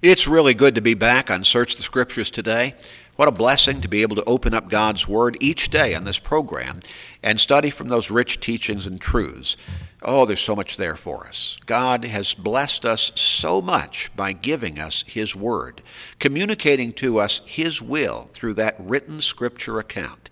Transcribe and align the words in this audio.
It's 0.00 0.28
really 0.28 0.54
good 0.54 0.76
to 0.76 0.80
be 0.80 0.94
back 0.94 1.28
on 1.28 1.42
Search 1.42 1.74
the 1.74 1.82
Scriptures 1.82 2.30
today. 2.30 2.76
What 3.16 3.26
a 3.26 3.32
blessing 3.32 3.80
to 3.80 3.88
be 3.88 4.02
able 4.02 4.14
to 4.14 4.24
open 4.26 4.54
up 4.54 4.68
God's 4.70 5.08
Word 5.08 5.36
each 5.40 5.70
day 5.70 5.92
on 5.92 6.04
this 6.04 6.20
program 6.20 6.78
and 7.20 7.40
study 7.40 7.68
from 7.68 7.88
those 7.88 8.08
rich 8.08 8.38
teachings 8.38 8.86
and 8.86 9.00
truths. 9.00 9.56
Oh, 10.00 10.24
there's 10.24 10.40
so 10.40 10.54
much 10.54 10.76
there 10.76 10.94
for 10.94 11.26
us. 11.26 11.58
God 11.66 12.04
has 12.04 12.34
blessed 12.34 12.86
us 12.86 13.10
so 13.16 13.60
much 13.60 14.14
by 14.14 14.32
giving 14.34 14.78
us 14.78 15.02
His 15.04 15.34
Word, 15.34 15.82
communicating 16.20 16.92
to 16.92 17.18
us 17.18 17.40
His 17.44 17.82
will 17.82 18.28
through 18.30 18.54
that 18.54 18.76
written 18.78 19.20
Scripture 19.20 19.80
account. 19.80 20.30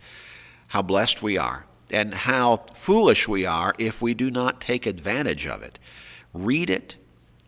How 0.68 0.82
blessed 0.82 1.24
we 1.24 1.36
are, 1.36 1.66
and 1.90 2.14
how 2.14 2.58
foolish 2.74 3.26
we 3.26 3.44
are 3.44 3.74
if 3.80 4.00
we 4.00 4.14
do 4.14 4.30
not 4.30 4.60
take 4.60 4.86
advantage 4.86 5.44
of 5.44 5.64
it. 5.64 5.80
Read 6.32 6.70
it 6.70 6.98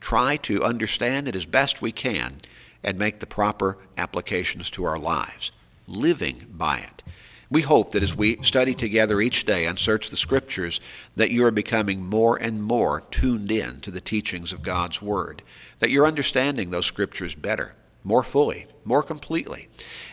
try 0.01 0.37
to 0.39 0.63
understand 0.63 1.29
it 1.29 1.37
as 1.37 1.47
best 1.47 1.83
we 1.83 1.93
can 1.93 2.37
and 2.83 2.99
make 2.99 3.21
the 3.21 3.27
proper 3.27 3.79
applications 3.97 4.71
to 4.71 4.85
our 4.85 4.99
lives, 4.99 5.53
living 5.87 6.47
by 6.51 6.79
it. 6.79 7.03
We 7.51 7.63
hope 7.63 7.93
that 7.93 8.03
as 8.03 8.15
we 8.15 8.43
study 8.43 8.75
together 8.75 9.21
each 9.21 9.45
day 9.45 9.65
and 9.65 9.79
search 9.79 10.11
the 10.11 10.17
Scriptures, 10.17 10.81
that 11.17 11.31
you 11.31 11.45
are 11.47 11.51
becoming 11.51 12.05
more 12.05 12.37
and 12.37 12.63
more 12.63 13.01
tuned 13.11 13.51
in 13.51 13.81
to 13.81 13.91
the 13.91 14.03
teachings 14.03 14.53
of 14.53 14.63
God's 14.63 15.01
Word, 15.01 15.43
that 15.79 15.91
you're 15.91 16.07
understanding 16.07 16.71
those 16.71 16.85
Scriptures 16.85 17.35
better, 17.35 17.75
more 18.05 18.23
fully, 18.23 18.67
more 18.85 19.03
completely, 19.03 19.69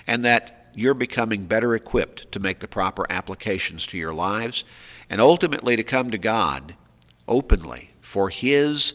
and 0.08 0.23
that 0.23 0.72
you're 0.73 0.94
becoming 0.94 1.45
better 1.45 1.76
equipped 1.76 2.31
to 2.31 2.40
make 2.40 2.59
the 2.59 2.67
proper 2.67 3.06
applications 3.09 3.86
to 3.88 3.98
your 3.98 4.14
lives, 4.14 4.64
and 5.09 5.20
ultimately 5.20 5.76
to 5.76 5.84
come 5.84 6.12
to 6.12 6.17
God 6.17 6.76
openly 7.28 7.92
for 8.00 8.30
His 8.30 8.94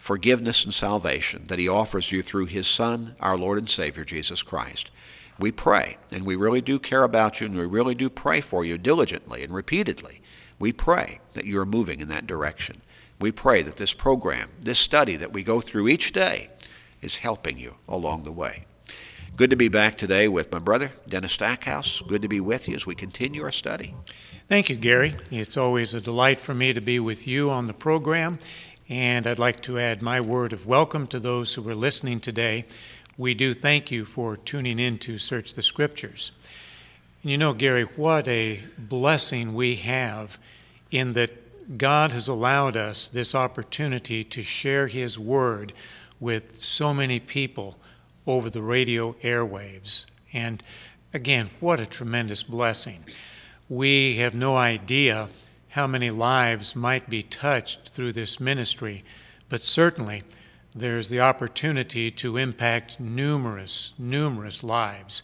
forgiveness 0.00 0.64
and 0.64 0.72
salvation 0.72 1.44
that 1.48 1.58
He 1.58 1.68
offers 1.68 2.10
you 2.10 2.22
through 2.22 2.46
His 2.46 2.66
Son, 2.66 3.14
our 3.20 3.36
Lord 3.36 3.58
and 3.58 3.68
Savior, 3.68 4.02
Jesus 4.02 4.42
Christ. 4.42 4.90
We 5.38 5.52
pray, 5.52 5.98
and 6.10 6.24
we 6.24 6.36
really 6.36 6.62
do 6.62 6.78
care 6.78 7.04
about 7.04 7.40
you, 7.40 7.46
and 7.46 7.56
we 7.56 7.66
really 7.66 7.94
do 7.94 8.08
pray 8.08 8.40
for 8.40 8.64
you 8.64 8.78
diligently 8.78 9.44
and 9.44 9.54
repeatedly. 9.54 10.22
We 10.58 10.72
pray 10.72 11.20
that 11.32 11.44
you 11.44 11.60
are 11.60 11.66
moving 11.66 12.00
in 12.00 12.08
that 12.08 12.26
direction. 12.26 12.80
We 13.20 13.30
pray 13.30 13.62
that 13.62 13.76
this 13.76 13.92
program, 13.92 14.48
this 14.58 14.78
study 14.78 15.16
that 15.16 15.32
we 15.32 15.42
go 15.42 15.60
through 15.60 15.88
each 15.88 16.12
day, 16.12 16.48
is 17.02 17.16
helping 17.16 17.58
you 17.58 17.76
along 17.86 18.24
the 18.24 18.32
way. 18.32 18.66
Good 19.36 19.50
to 19.50 19.56
be 19.56 19.68
back 19.68 19.96
today 19.96 20.28
with 20.28 20.50
my 20.50 20.58
brother, 20.58 20.92
Dennis 21.08 21.32
Stackhouse. 21.32 22.02
Good 22.06 22.22
to 22.22 22.28
be 22.28 22.40
with 22.40 22.68
you 22.68 22.74
as 22.74 22.86
we 22.86 22.94
continue 22.94 23.42
our 23.42 23.52
study. 23.52 23.94
Thank 24.48 24.68
you, 24.68 24.76
Gary. 24.76 25.14
It's 25.30 25.56
always 25.56 25.94
a 25.94 26.00
delight 26.00 26.40
for 26.40 26.54
me 26.54 26.72
to 26.72 26.80
be 26.80 26.98
with 26.98 27.26
you 27.26 27.50
on 27.50 27.66
the 27.66 27.72
program 27.72 28.38
and 28.90 29.28
I'd 29.28 29.38
like 29.38 29.60
to 29.62 29.78
add 29.78 30.02
my 30.02 30.20
word 30.20 30.52
of 30.52 30.66
welcome 30.66 31.06
to 31.06 31.20
those 31.20 31.54
who 31.54 31.66
are 31.68 31.76
listening 31.76 32.18
today. 32.18 32.64
We 33.16 33.34
do 33.34 33.54
thank 33.54 33.92
you 33.92 34.04
for 34.04 34.36
tuning 34.36 34.80
in 34.80 34.98
to 34.98 35.16
Search 35.16 35.54
the 35.54 35.62
Scriptures. 35.62 36.32
And 37.22 37.30
you 37.30 37.38
know, 37.38 37.52
Gary, 37.52 37.84
what 37.84 38.26
a 38.26 38.60
blessing 38.76 39.54
we 39.54 39.76
have 39.76 40.38
in 40.90 41.12
that 41.12 41.78
God 41.78 42.10
has 42.10 42.26
allowed 42.26 42.76
us 42.76 43.08
this 43.08 43.32
opportunity 43.32 44.24
to 44.24 44.42
share 44.42 44.88
His 44.88 45.16
Word 45.16 45.72
with 46.18 46.60
so 46.60 46.92
many 46.92 47.20
people 47.20 47.78
over 48.26 48.50
the 48.50 48.62
radio 48.62 49.12
airwaves. 49.22 50.06
And 50.32 50.64
again, 51.14 51.50
what 51.60 51.78
a 51.78 51.86
tremendous 51.86 52.42
blessing. 52.42 53.04
We 53.68 54.16
have 54.16 54.34
no 54.34 54.56
idea 54.56 55.28
how 55.70 55.86
many 55.86 56.10
lives 56.10 56.74
might 56.74 57.08
be 57.08 57.22
touched 57.22 57.88
through 57.88 58.12
this 58.12 58.40
ministry, 58.40 59.04
but 59.48 59.62
certainly 59.62 60.22
there's 60.74 61.08
the 61.08 61.20
opportunity 61.20 62.10
to 62.10 62.36
impact 62.36 63.00
numerous, 63.00 63.94
numerous 63.98 64.62
lives. 64.62 65.22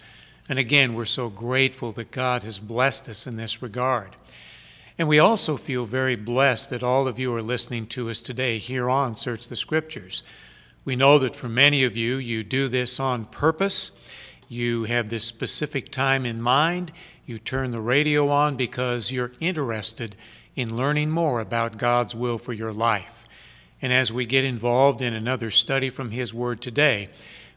And 0.48 0.58
again, 0.58 0.94
we're 0.94 1.04
so 1.04 1.28
grateful 1.28 1.92
that 1.92 2.10
God 2.10 2.44
has 2.44 2.58
blessed 2.58 3.08
us 3.08 3.26
in 3.26 3.36
this 3.36 3.62
regard. 3.62 4.16
And 4.98 5.08
we 5.08 5.18
also 5.18 5.56
feel 5.56 5.84
very 5.84 6.16
blessed 6.16 6.70
that 6.70 6.82
all 6.82 7.06
of 7.06 7.18
you 7.18 7.34
are 7.34 7.42
listening 7.42 7.86
to 7.88 8.08
us 8.08 8.20
today 8.20 8.58
here 8.58 8.88
on 8.88 9.14
Search 9.14 9.48
the 9.48 9.56
Scriptures. 9.56 10.22
We 10.84 10.96
know 10.96 11.18
that 11.18 11.36
for 11.36 11.48
many 11.48 11.84
of 11.84 11.96
you, 11.96 12.16
you 12.16 12.44
do 12.44 12.68
this 12.68 12.98
on 13.00 13.24
purpose. 13.26 13.90
You 14.48 14.84
have 14.84 15.08
this 15.08 15.24
specific 15.24 15.90
time 15.90 16.24
in 16.24 16.40
mind. 16.40 16.92
You 17.26 17.40
turn 17.40 17.72
the 17.72 17.80
radio 17.80 18.28
on 18.28 18.56
because 18.56 19.10
you're 19.10 19.32
interested 19.40 20.14
in 20.56 20.74
learning 20.74 21.10
more 21.10 21.38
about 21.40 21.76
God's 21.76 22.14
will 22.14 22.38
for 22.38 22.54
your 22.54 22.72
life. 22.72 23.28
And 23.80 23.92
as 23.92 24.12
we 24.12 24.24
get 24.24 24.44
involved 24.44 25.02
in 25.02 25.12
another 25.12 25.50
study 25.50 25.90
from 25.90 26.10
His 26.10 26.32
Word 26.32 26.62
today, 26.62 27.08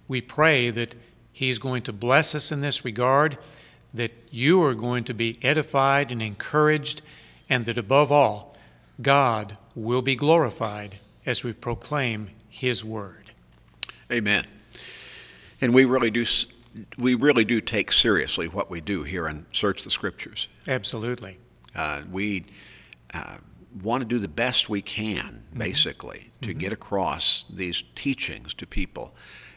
we 0.07 0.21
pray 0.21 0.69
that 0.69 0.95
He's 1.31 1.57
going 1.57 1.81
to 1.83 1.93
bless 1.93 2.35
us 2.35 2.51
in 2.51 2.59
this 2.59 2.83
regard, 2.83 3.37
that 3.93 4.11
you 4.29 4.61
are 4.63 4.75
going 4.75 5.05
to 5.05 5.13
be 5.13 5.39
edified 5.41 6.11
and 6.11 6.21
encouraged, 6.21 7.01
and 7.49 7.63
that 7.65 7.77
above 7.77 8.11
all, 8.11 8.57
God 9.01 9.57
will 9.73 10.01
be 10.01 10.15
glorified 10.15 10.97
as 11.25 11.43
we 11.43 11.53
proclaim 11.53 12.29
His 12.49 12.83
Word. 12.83 13.31
Amen. 14.11 14.45
And 15.61 15.73
we 15.73 15.85
really 15.85 16.11
do 16.11 16.25
we 16.97 17.15
really 17.15 17.45
do 17.45 17.61
take 17.61 17.91
seriously 17.91 18.47
what 18.47 18.69
we 18.69 18.81
do 18.81 19.03
here 19.03 19.25
and 19.25 19.45
search 19.51 19.83
the 19.83 19.89
scriptures. 19.89 20.47
Absolutely. 20.67 21.37
Uh, 21.75 22.03
we 22.11 22.45
uh, 23.13 23.37
want 23.81 24.01
to 24.01 24.07
do 24.07 24.19
the 24.19 24.27
best 24.27 24.69
we 24.69 24.81
can, 24.81 25.43
mm-hmm. 25.49 25.59
basically, 25.59 26.17
mm-hmm. 26.19 26.45
to 26.47 26.53
get 26.53 26.71
across 26.71 27.45
these 27.49 27.83
teachings 27.95 28.53
to 28.55 28.67
people. 28.67 29.13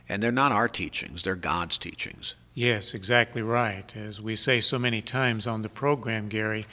And 0.09 0.23
they're 0.23 0.33
not 0.33 0.53
our 0.53 0.69
teachings, 0.69 1.25
they're 1.25 1.37
God's 1.37 1.79
teachings. 1.79 2.35
Yes, 2.55 2.93
exactly 2.93 3.41
right. 3.41 3.95
As 3.97 4.21
we 4.21 4.37
say 4.37 4.61
so 4.61 4.79
many 4.79 5.01
times 5.01 5.47
on 5.47 5.62
the 5.62 5.71
program, 5.71 6.29
Gary, 6.29 6.67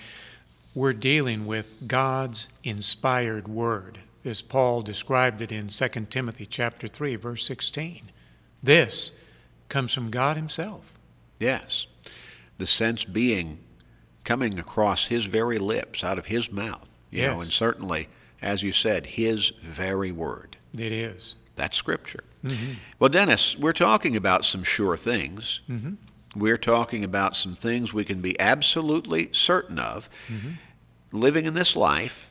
we're 0.76 0.94
dealing 0.94 1.46
with 1.46 1.88
God's 1.88 2.50
inspired 2.64 3.48
word, 3.48 4.00
as 4.26 4.42
Paul 4.42 4.82
described 4.82 5.42
it 5.42 5.52
in 5.52 5.68
2 5.68 5.88
Timothy 6.10 6.46
chapter 6.46 6.88
3, 6.88 7.16
verse 7.16 7.46
16. 7.46 8.12
This 8.62 9.14
comes 9.70 9.94
from 9.94 10.10
God 10.10 10.36
himself. 10.36 11.00
Yes. 11.40 11.88
The 12.58 12.66
sense 12.66 13.06
being 13.06 13.60
coming 14.30 14.60
across 14.60 15.08
his 15.08 15.26
very 15.26 15.58
lips, 15.58 16.04
out 16.04 16.20
of 16.20 16.28
his 16.28 16.52
mouth. 16.52 17.00
You 17.10 17.24
yes. 17.24 17.34
know, 17.34 17.42
and 17.42 17.50
certainly, 17.50 18.10
as 18.44 18.62
you 18.62 18.72
said, 18.72 19.08
his 19.08 19.50
very 19.64 20.12
word. 20.12 20.56
It 20.72 20.92
is. 20.92 21.36
That's 21.56 21.76
scripture. 21.76 22.24
Mm-hmm. 22.46 22.74
Well, 23.00 23.10
Dennis, 23.10 23.58
we're 23.58 23.74
talking 23.74 24.16
about 24.16 24.46
some 24.46 24.62
sure 24.62 24.96
things. 24.96 25.62
Mm-hmm. 25.68 25.94
We're 26.36 26.60
talking 26.60 27.04
about 27.04 27.36
some 27.36 27.56
things 27.56 27.92
we 27.92 28.06
can 28.06 28.22
be 28.22 28.40
absolutely 28.40 29.30
certain 29.32 29.80
of 29.80 30.12
mm-hmm. 30.28 30.52
living 31.12 31.48
in 31.48 31.56
this 31.56 31.76
life. 31.76 32.30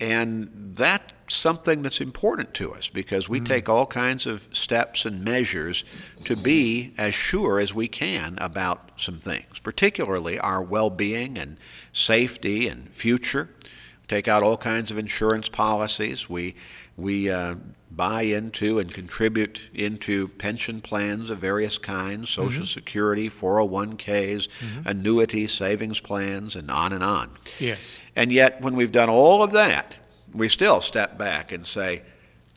And 0.00 0.72
that's 0.74 1.12
something 1.28 1.82
that's 1.82 2.00
important 2.00 2.54
to 2.54 2.72
us 2.72 2.88
because 2.90 3.28
we 3.28 3.38
mm-hmm. 3.38 3.46
take 3.46 3.68
all 3.68 3.86
kinds 3.86 4.26
of 4.26 4.48
steps 4.52 5.04
and 5.04 5.24
measures 5.24 5.84
to 6.24 6.36
be 6.36 6.92
as 6.98 7.14
sure 7.14 7.60
as 7.60 7.74
we 7.74 7.86
can 7.86 8.36
about 8.40 8.90
some 8.96 9.18
things, 9.18 9.58
particularly 9.62 10.38
our 10.38 10.62
well 10.62 10.90
being 10.90 11.38
and 11.38 11.58
safety 11.92 12.68
and 12.68 12.92
future. 12.92 13.50
We 13.62 14.06
take 14.08 14.28
out 14.28 14.42
all 14.42 14.56
kinds 14.56 14.90
of 14.90 14.98
insurance 14.98 15.48
policies. 15.48 16.28
We, 16.28 16.56
we 16.96 17.30
uh, 17.30 17.56
buy 17.90 18.22
into 18.22 18.78
and 18.78 18.92
contribute 18.92 19.60
into 19.74 20.28
pension 20.28 20.80
plans 20.80 21.30
of 21.30 21.38
various 21.38 21.76
kinds 21.78 22.30
Social 22.30 22.62
mm-hmm. 22.62 22.64
Security, 22.64 23.28
401ks, 23.28 24.48
mm-hmm. 24.48 24.88
annuity 24.88 25.46
savings 25.46 26.00
plans, 26.00 26.54
and 26.56 26.70
on 26.70 26.92
and 26.92 27.02
on. 27.02 27.30
Yes. 27.58 28.00
And 28.14 28.30
yet, 28.30 28.60
when 28.60 28.76
we've 28.76 28.92
done 28.92 29.08
all 29.08 29.42
of 29.42 29.52
that, 29.52 29.96
we 30.32 30.48
still 30.48 30.80
step 30.80 31.18
back 31.18 31.52
and 31.52 31.66
say, 31.66 32.02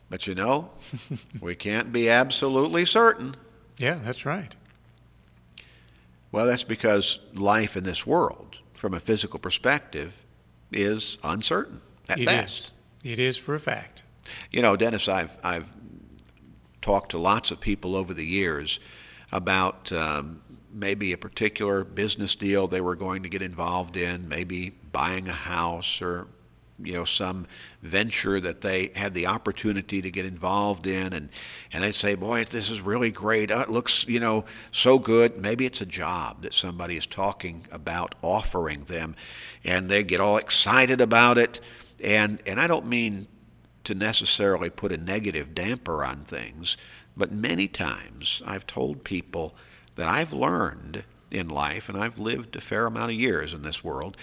but 0.08 0.26
you 0.26 0.34
know, 0.34 0.70
we 1.40 1.54
can't 1.56 1.92
be 1.92 2.08
absolutely 2.08 2.86
certain. 2.86 3.34
Yeah, 3.78 3.98
that's 4.04 4.24
right. 4.24 4.54
Well, 6.30 6.46
that's 6.46 6.64
because 6.64 7.18
life 7.34 7.76
in 7.76 7.84
this 7.84 8.06
world, 8.06 8.58
from 8.74 8.94
a 8.94 9.00
physical 9.00 9.38
perspective, 9.38 10.24
is 10.70 11.18
uncertain 11.24 11.80
at 12.08 12.20
it 12.20 12.26
best. 12.26 12.74
Is. 13.02 13.12
It 13.12 13.18
is 13.18 13.36
for 13.36 13.54
a 13.54 13.60
fact. 13.60 14.03
You 14.50 14.62
know, 14.62 14.76
Dennis, 14.76 15.08
I've 15.08 15.36
I've 15.42 15.72
talked 16.80 17.12
to 17.12 17.18
lots 17.18 17.50
of 17.50 17.60
people 17.60 17.96
over 17.96 18.12
the 18.12 18.26
years 18.26 18.78
about 19.32 19.90
um, 19.92 20.42
maybe 20.72 21.12
a 21.12 21.18
particular 21.18 21.84
business 21.84 22.34
deal 22.34 22.66
they 22.66 22.80
were 22.80 22.96
going 22.96 23.22
to 23.22 23.28
get 23.28 23.42
involved 23.42 23.96
in, 23.96 24.28
maybe 24.28 24.72
buying 24.92 25.28
a 25.28 25.32
house 25.32 26.02
or 26.02 26.26
you 26.82 26.92
know 26.92 27.04
some 27.04 27.46
venture 27.82 28.40
that 28.40 28.60
they 28.60 28.90
had 28.96 29.14
the 29.14 29.26
opportunity 29.26 30.02
to 30.02 30.10
get 30.10 30.26
involved 30.26 30.88
in 30.88 31.12
and 31.12 31.28
and 31.72 31.84
they'd 31.84 31.94
say 31.94 32.16
boy 32.16 32.42
this 32.44 32.68
is 32.68 32.80
really 32.80 33.10
great. 33.10 33.50
Uh, 33.50 33.60
it 33.60 33.70
looks 33.70 34.06
you 34.08 34.20
know 34.20 34.44
so 34.72 34.98
good. 34.98 35.38
Maybe 35.38 35.66
it's 35.66 35.80
a 35.80 35.86
job 35.86 36.42
that 36.42 36.52
somebody 36.52 36.96
is 36.96 37.06
talking 37.06 37.66
about 37.70 38.14
offering 38.22 38.80
them 38.82 39.14
and 39.64 39.88
they 39.88 40.02
get 40.02 40.20
all 40.20 40.36
excited 40.36 41.00
about 41.00 41.38
it. 41.38 41.60
And 42.02 42.42
and 42.46 42.60
I 42.60 42.66
don't 42.66 42.86
mean 42.86 43.28
to 43.84 43.94
necessarily 43.94 44.70
put 44.70 44.92
a 44.92 44.96
negative 44.96 45.54
damper 45.54 46.04
on 46.04 46.24
things 46.24 46.76
But 47.16 47.32
many 47.32 47.68
times 47.68 48.42
I've 48.44 48.66
told 48.66 49.04
people 49.04 49.54
that 49.94 50.08
I've 50.08 50.32
learned 50.32 51.04
in 51.30 51.48
life, 51.48 51.88
and 51.88 51.96
I've 51.98 52.18
lived 52.18 52.56
a 52.56 52.60
fair 52.60 52.86
amount 52.86 53.12
of 53.12 53.18
years 53.18 53.52
in 53.52 53.62
this 53.62 53.84
world, 53.84 54.16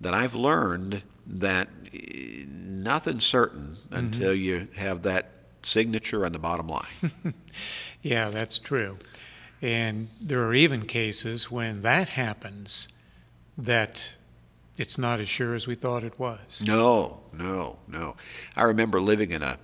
that 0.00 0.14
I've 0.14 0.34
learned 0.34 1.02
that 1.26 1.68
eh, 1.94 2.44
nothing's 2.48 3.24
certain 3.24 3.76
until 3.90 4.34
you 4.34 4.68
have 4.76 5.02
that 5.02 5.30
signature 5.62 6.26
on 6.26 6.32
the 6.32 6.38
bottom 6.38 6.68
line. 6.68 7.12
Yeah, 8.02 8.30
that's 8.30 8.58
true. 8.58 8.98
And 9.60 10.08
there 10.20 10.42
are 10.42 10.54
even 10.54 10.82
cases 10.82 11.52
when 11.52 11.82
that 11.82 12.08
happens 12.10 12.88
that 13.56 14.16
it's 14.76 14.98
not 14.98 15.20
as 15.20 15.28
sure 15.28 15.54
as 15.54 15.66
we 15.66 15.74
thought 15.74 16.04
it 16.04 16.18
was. 16.18 16.64
No, 16.66 17.20
no, 17.32 17.78
no. 17.86 18.16
I 18.56 18.62
remember 18.62 19.00
living 19.00 19.30
in 19.32 19.42
a 19.42 19.58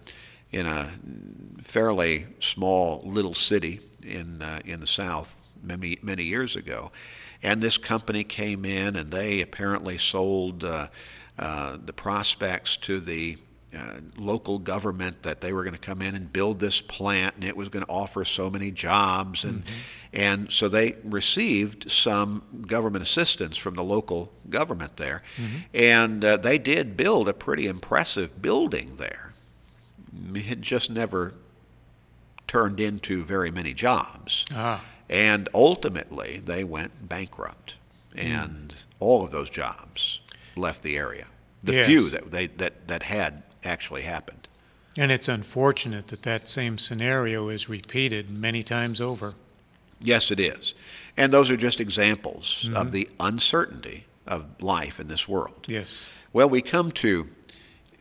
in 0.51 0.67
a 0.67 0.91
fairly 1.63 2.27
small 2.41 3.03
little 3.05 3.35
city 3.35 3.81
in 4.03 4.43
uh, 4.43 4.61
in 4.65 4.81
the 4.81 4.87
South 4.87 5.43
many 5.63 5.99
many 6.03 6.25
years 6.25 6.57
ago, 6.57 6.91
and 7.43 7.61
this 7.61 7.79
company 7.79 8.25
came 8.25 8.65
in 8.65 8.97
and 8.97 9.11
they 9.11 9.41
apparently 9.41 9.99
sold 9.99 10.65
uh, 10.65 10.89
uh, 11.39 11.79
the 11.83 11.93
prospects 11.93 12.77
to 12.77 13.01
the 13.01 13.39
uh, 13.76 13.97
local 14.17 14.59
government 14.59 15.23
that 15.25 15.41
they 15.43 15.53
were 15.53 15.62
going 15.62 15.75
to 15.75 15.81
come 15.81 16.00
in 16.00 16.15
and 16.15 16.32
build 16.32 16.59
this 16.59 16.81
plant 16.81 17.35
and 17.35 17.44
it 17.44 17.55
was 17.56 17.69
going 17.69 17.85
to 17.85 17.91
offer 17.91 18.25
so 18.25 18.49
many 18.49 18.70
jobs 18.70 19.44
and 19.44 19.62
and 20.12 20.50
so 20.50 20.69
they 20.70 20.94
received 21.05 21.91
some 21.91 22.43
government 22.67 23.03
assistance 23.03 23.59
from 23.59 23.75
the 23.75 23.85
local 23.85 24.32
government 24.49 24.97
there. 24.97 25.23
And 25.75 26.25
uh, 26.25 26.38
they 26.38 26.56
did 26.59 26.97
build 26.97 27.29
a 27.29 27.35
pretty 27.35 27.67
impressive 27.67 28.41
building 28.41 28.97
there. 28.97 29.35
It 30.35 30.62
just 30.62 30.88
never 30.91 31.35
turned 32.47 32.81
into 32.81 33.23
very 33.23 33.50
many 33.50 33.75
jobs. 33.75 34.47
Ah, 34.55 34.82
and 35.11 35.49
ultimately 35.55 36.38
they 36.44 36.64
went 36.64 37.06
bankrupt 37.09 37.76
and 38.17 38.75
all 38.99 39.23
of 39.25 39.31
those 39.31 39.50
jobs 39.50 40.21
left 40.56 40.82
the 40.82 40.97
area. 40.97 41.26
The 41.62 41.73
Yes. 41.75 41.87
few 41.87 42.09
that 42.11 42.31
they 42.31 42.47
that 42.47 42.88
that 42.88 43.03
had 43.03 43.43
actually 43.65 44.03
happened. 44.03 44.49
And 44.97 45.13
it's 45.13 45.29
unfortunate 45.29 46.09
that 46.09 46.23
that 46.23 46.49
same 46.49 46.79
scenario 46.79 47.49
is 47.49 47.69
repeated 47.69 48.31
many 48.31 48.63
times 48.63 49.01
over. 49.01 49.35
yes 50.01 50.31
it 50.31 50.41
is. 50.41 50.75
And 51.17 51.33
those 51.33 51.51
are 51.51 51.57
just 51.57 51.81
examples 51.81 52.65
of 52.75 52.87
mm-hmm. 52.87 52.91
the 52.91 53.09
uncertainty 53.19 54.07
of 54.27 54.63
life 54.63 55.01
in 55.01 55.09
this 55.09 55.29
world. 55.29 55.67
Yes. 55.67 56.11
well 56.33 56.49
we 56.49 56.63
come 56.63 56.91
to 56.93 57.29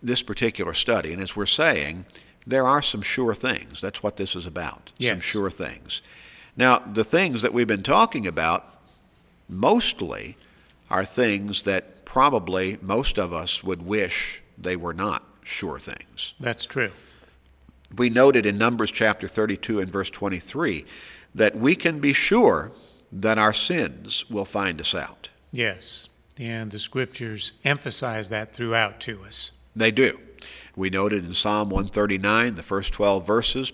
this 0.01 0.23
particular 0.23 0.73
study 0.73 1.13
and 1.13 1.21
as 1.21 1.35
we're 1.35 1.45
saying 1.45 2.05
there 2.45 2.65
are 2.65 2.81
some 2.81 3.01
sure 3.01 3.33
things. 3.33 3.81
That's 3.81 4.01
what 4.01 4.17
this 4.17 4.35
is 4.35 4.45
about 4.45 4.91
some 4.99 5.19
sure 5.19 5.49
things. 5.49 6.01
Now 6.55 6.79
the 6.79 7.03
things 7.03 7.41
that 7.41 7.53
we've 7.53 7.67
been 7.67 7.83
talking 7.83 8.25
about 8.25 8.65
mostly 9.49 10.37
are 10.89 11.05
things 11.05 11.63
that 11.63 12.05
probably 12.05 12.77
most 12.81 13.19
of 13.19 13.33
us 13.33 13.63
would 13.63 13.81
wish 13.81 14.41
they 14.57 14.75
were 14.75 14.93
not 14.93 15.23
sure 15.47 15.79
things. 15.79 16.33
That's 16.39 16.65
true. 16.65 16.91
We 17.95 18.09
noted 18.09 18.45
in 18.45 18.57
Numbers 18.57 18.91
chapter 18.91 19.27
32 19.27 19.79
and 19.79 19.89
verse 19.89 20.09
23 20.09 20.85
that 21.33 21.55
we 21.55 21.75
can 21.75 21.99
be 21.99 22.13
sure 22.13 22.71
that 23.11 23.37
our 23.37 23.53
sins 23.53 24.29
will 24.29 24.45
find 24.45 24.81
us 24.81 24.93
out. 24.93 25.29
Yes. 25.51 26.09
And 26.37 26.69
the 26.69 26.79
scriptures 26.79 27.53
emphasize 27.63 28.29
that 28.29 28.53
throughout 28.53 28.99
to 29.01 29.23
us. 29.23 29.53
They 29.75 29.91
do. 29.91 30.19
We 30.75 30.89
noted 30.89 31.25
in 31.25 31.33
Psalm 31.33 31.69
139, 31.69 32.55
the 32.55 32.63
first 32.63 32.93
12 32.93 33.25
verses, 33.25 33.73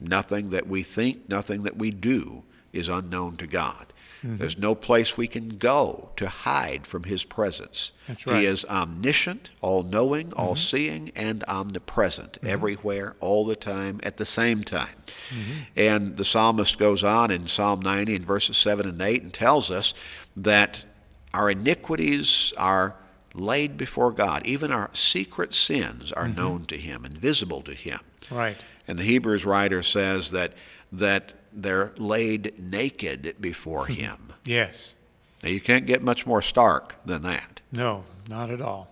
nothing 0.00 0.50
that 0.50 0.66
we 0.66 0.82
think, 0.82 1.28
nothing 1.28 1.64
that 1.64 1.76
we 1.76 1.90
do 1.90 2.44
is 2.72 2.88
unknown 2.88 3.36
to 3.38 3.46
God. 3.46 3.92
Mm-hmm. 4.22 4.36
There's 4.36 4.58
no 4.58 4.74
place 4.74 5.16
we 5.16 5.28
can 5.28 5.58
go 5.58 6.10
to 6.16 6.28
hide 6.28 6.86
from 6.86 7.04
His 7.04 7.24
presence. 7.24 7.92
Right. 8.08 8.40
He 8.40 8.46
is 8.46 8.64
omniscient, 8.64 9.50
all 9.60 9.82
knowing, 9.82 10.28
mm-hmm. 10.28 10.40
all 10.40 10.56
seeing, 10.56 11.12
and 11.14 11.44
omnipresent, 11.46 12.32
mm-hmm. 12.32 12.46
everywhere, 12.46 13.14
all 13.20 13.44
the 13.44 13.56
time, 13.56 14.00
at 14.02 14.16
the 14.16 14.26
same 14.26 14.64
time. 14.64 14.96
And 15.76 16.16
the 16.16 16.24
psalmist 16.24 16.78
goes 16.78 17.04
on 17.04 17.30
in 17.30 17.46
Psalm 17.46 17.80
90 17.80 18.16
in 18.16 18.22
verses 18.22 18.56
7 18.56 18.88
and 18.88 19.00
8 19.00 19.22
and 19.22 19.32
tells 19.32 19.70
us 19.70 19.94
that 20.36 20.84
our 21.32 21.50
iniquities 21.50 22.52
are 22.56 22.96
laid 23.34 23.76
before 23.76 24.10
God. 24.10 24.46
Even 24.46 24.72
our 24.72 24.90
secret 24.94 25.54
sins 25.54 26.10
are 26.12 26.28
known 26.28 26.64
to 26.66 26.76
Him 26.76 27.04
and 27.04 27.16
visible 27.16 27.62
to 27.62 27.74
Him. 27.74 28.00
Right. 28.30 28.64
And 28.88 28.98
the 28.98 29.04
Hebrews 29.04 29.44
writer 29.44 29.82
says 29.82 30.30
that 30.32 30.54
that 30.90 31.34
they're 31.62 31.92
laid 31.96 32.54
naked 32.58 33.36
before 33.40 33.86
Him. 33.86 34.32
Yes. 34.44 34.94
Now 35.42 35.50
you 35.50 35.60
can't 35.60 35.86
get 35.86 36.02
much 36.02 36.26
more 36.26 36.42
stark 36.42 36.96
than 37.04 37.22
that. 37.22 37.60
No, 37.70 38.04
not 38.28 38.50
at 38.50 38.60
all. 38.60 38.90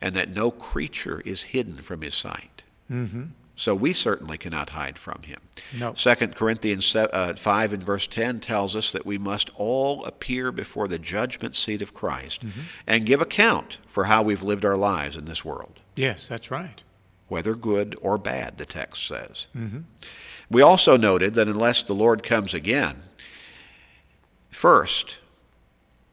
And 0.00 0.14
that 0.14 0.30
no 0.30 0.50
creature 0.50 1.22
is 1.24 1.44
hidden 1.44 1.78
from 1.78 2.02
His 2.02 2.14
sight. 2.14 2.62
Mm-hmm. 2.90 3.24
So 3.58 3.74
we 3.74 3.94
certainly 3.94 4.36
cannot 4.36 4.70
hide 4.70 4.98
from 4.98 5.22
Him. 5.22 5.40
No. 5.78 5.92
2 5.92 6.14
Corinthians 6.28 6.94
uh, 6.94 7.34
5 7.36 7.72
and 7.72 7.82
verse 7.82 8.06
10 8.06 8.40
tells 8.40 8.76
us 8.76 8.92
that 8.92 9.06
we 9.06 9.16
must 9.16 9.50
all 9.56 10.04
appear 10.04 10.52
before 10.52 10.86
the 10.88 10.98
judgment 10.98 11.54
seat 11.54 11.80
of 11.80 11.94
Christ 11.94 12.44
and 12.86 13.06
give 13.06 13.22
account 13.22 13.78
for 13.86 14.04
how 14.04 14.22
we've 14.22 14.42
lived 14.42 14.66
our 14.66 14.76
lives 14.76 15.16
in 15.16 15.24
this 15.24 15.42
world. 15.42 15.80
Yes, 15.94 16.28
that's 16.28 16.50
right. 16.50 16.82
Whether 17.28 17.54
good 17.54 17.96
or 18.02 18.18
bad, 18.18 18.58
the 18.58 18.64
text 18.64 19.06
says. 19.06 19.46
Mm-hmm. 19.56 19.80
We 20.50 20.62
also 20.62 20.96
noted 20.96 21.34
that 21.34 21.48
unless 21.48 21.82
the 21.82 21.94
Lord 21.94 22.22
comes 22.22 22.54
again, 22.54 23.02
first, 24.50 25.18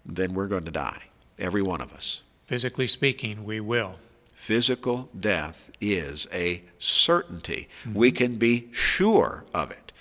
then 0.06 0.34
we're 0.34 0.48
going 0.48 0.66
to 0.66 0.72
die, 0.72 1.04
every 1.38 1.62
one 1.62 1.82
of 1.82 1.94
us. 1.94 2.22
Physically 2.46 2.88
speaking, 2.88 3.46
we 3.46 3.60
will. 3.60 4.00
Physical 4.34 5.10
death 5.18 5.72
is 5.80 6.28
a 6.34 6.64
certainty. 6.78 7.70
We 7.94 8.12
can 8.12 8.36
be 8.36 8.68
sure 8.74 9.46
of 9.54 9.72
it. 9.72 9.94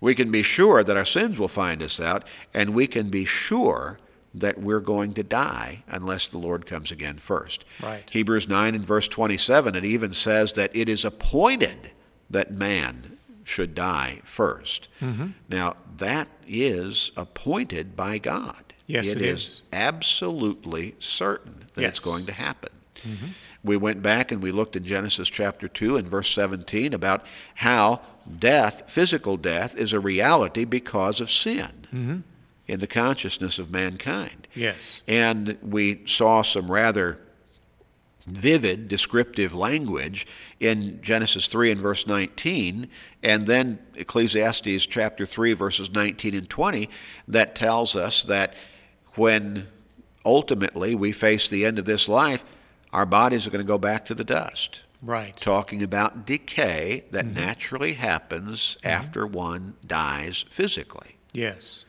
We 0.00 0.14
can 0.14 0.30
be 0.30 0.42
sure 0.42 0.82
that 0.82 0.96
our 0.96 1.04
sins 1.04 1.38
will 1.38 1.48
find 1.48 1.82
us 1.82 2.00
out, 2.00 2.24
and 2.54 2.74
we 2.74 2.86
can 2.86 3.10
be 3.10 3.24
sure 3.24 3.98
that 4.34 4.58
we're 4.60 4.80
going 4.80 5.12
to 5.14 5.22
die 5.22 5.84
unless 5.88 6.28
the 6.28 6.38
Lord 6.38 6.64
comes 6.66 6.90
again 6.90 7.18
first. 7.18 7.64
Right. 7.82 8.08
Hebrews 8.10 8.48
9 8.48 8.74
and 8.74 8.84
verse 8.84 9.08
27, 9.08 9.74
it 9.76 9.84
even 9.84 10.12
says 10.12 10.54
that 10.54 10.74
it 10.74 10.88
is 10.88 11.04
appointed 11.04 11.92
that 12.30 12.50
man 12.50 13.18
should 13.44 13.74
die 13.74 14.20
1st 14.24 14.88
Mm-hmm. 15.00 15.26
Now, 15.48 15.76
that 15.98 16.28
is 16.46 17.12
appointed 17.16 17.94
by 17.96 18.18
God. 18.18 18.62
Yes, 18.86 19.06
it 19.08 19.20
is 19.20 19.44
is. 19.44 19.62
absolutely 19.72 20.94
certain 20.98 21.66
that 21.74 21.84
it's 21.84 21.98
Yes. 21.98 21.98
Mm-hmm. 22.00 22.10
going 22.10 22.26
to 22.26 22.32
happen. 22.32 22.70
We 23.64 23.76
went 23.76 24.00
back 24.02 24.30
and 24.32 24.42
we 24.42 24.52
looked 24.52 24.76
in 24.76 24.84
Genesis 24.84 25.28
chapter 25.28 25.66
2 25.68 25.96
and 25.96 26.06
verse 26.08 26.28
17 26.30 26.92
about 26.94 27.24
how 27.56 28.00
death, 28.38 28.82
physical 28.88 29.36
death, 29.36 29.76
is 29.76 29.92
a 29.92 30.00
reality 30.00 30.64
because 30.64 31.20
of 31.20 31.30
sin 31.30 31.68
Mm-hmm. 31.92 32.16
In 32.66 32.80
the 32.80 32.86
consciousness 32.86 33.58
of 33.58 33.70
mankind. 33.70 34.46
Yes. 34.54 35.02
And 35.08 35.58
we 35.62 36.02
saw 36.06 36.42
some 36.42 36.70
rather 36.70 37.18
vivid 38.26 38.88
descriptive 38.88 39.54
language 39.54 40.26
in 40.60 41.00
Genesis 41.02 41.48
3 41.48 41.72
and 41.72 41.80
verse 41.80 42.06
19, 42.06 42.88
and 43.22 43.46
then 43.46 43.78
Ecclesiastes 43.94 44.86
chapter 44.86 45.26
3, 45.26 45.54
verses 45.54 45.90
19 45.90 46.34
and 46.34 46.48
20, 46.48 46.88
that 47.28 47.54
tells 47.54 47.96
us 47.96 48.24
that 48.24 48.54
when 49.14 49.66
ultimately 50.24 50.94
we 50.94 51.12
face 51.12 51.48
the 51.48 51.66
end 51.66 51.78
of 51.78 51.84
this 51.84 52.08
life, 52.08 52.44
our 52.92 53.06
bodies 53.06 53.46
are 53.46 53.50
going 53.50 53.64
to 53.64 53.68
go 53.68 53.78
back 53.78 54.04
to 54.04 54.14
the 54.14 54.24
dust. 54.24 54.82
Right. 55.00 55.36
Talking 55.36 55.82
about 55.82 56.24
decay 56.24 57.04
that 57.10 57.24
mm-hmm. 57.24 57.34
naturally 57.34 57.94
happens 57.94 58.76
mm-hmm. 58.78 58.88
after 58.88 59.26
one 59.26 59.74
dies 59.84 60.44
physically. 60.48 61.16
Yes. 61.32 61.86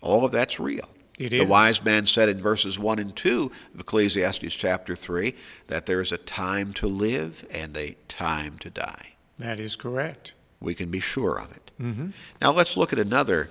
All 0.00 0.24
of 0.24 0.32
that's 0.32 0.58
real. 0.58 0.88
It 1.18 1.30
the 1.30 1.42
wise 1.42 1.84
man 1.84 2.06
said 2.06 2.30
in 2.30 2.40
verses 2.40 2.78
1 2.78 2.98
and 2.98 3.14
2 3.14 3.52
of 3.74 3.80
Ecclesiastes 3.80 4.54
chapter 4.54 4.96
3 4.96 5.34
that 5.66 5.84
there 5.84 6.00
is 6.00 6.12
a 6.12 6.16
time 6.16 6.72
to 6.74 6.86
live 6.86 7.44
and 7.50 7.76
a 7.76 7.96
time 8.08 8.56
to 8.60 8.70
die. 8.70 9.12
That 9.36 9.60
is 9.60 9.76
correct. 9.76 10.32
We 10.60 10.74
can 10.74 10.90
be 10.90 11.00
sure 11.00 11.38
of 11.38 11.50
it. 11.52 11.70
Mm-hmm. 11.78 12.08
Now 12.40 12.52
let's 12.52 12.76
look 12.76 12.94
at 12.94 12.98
another 12.98 13.50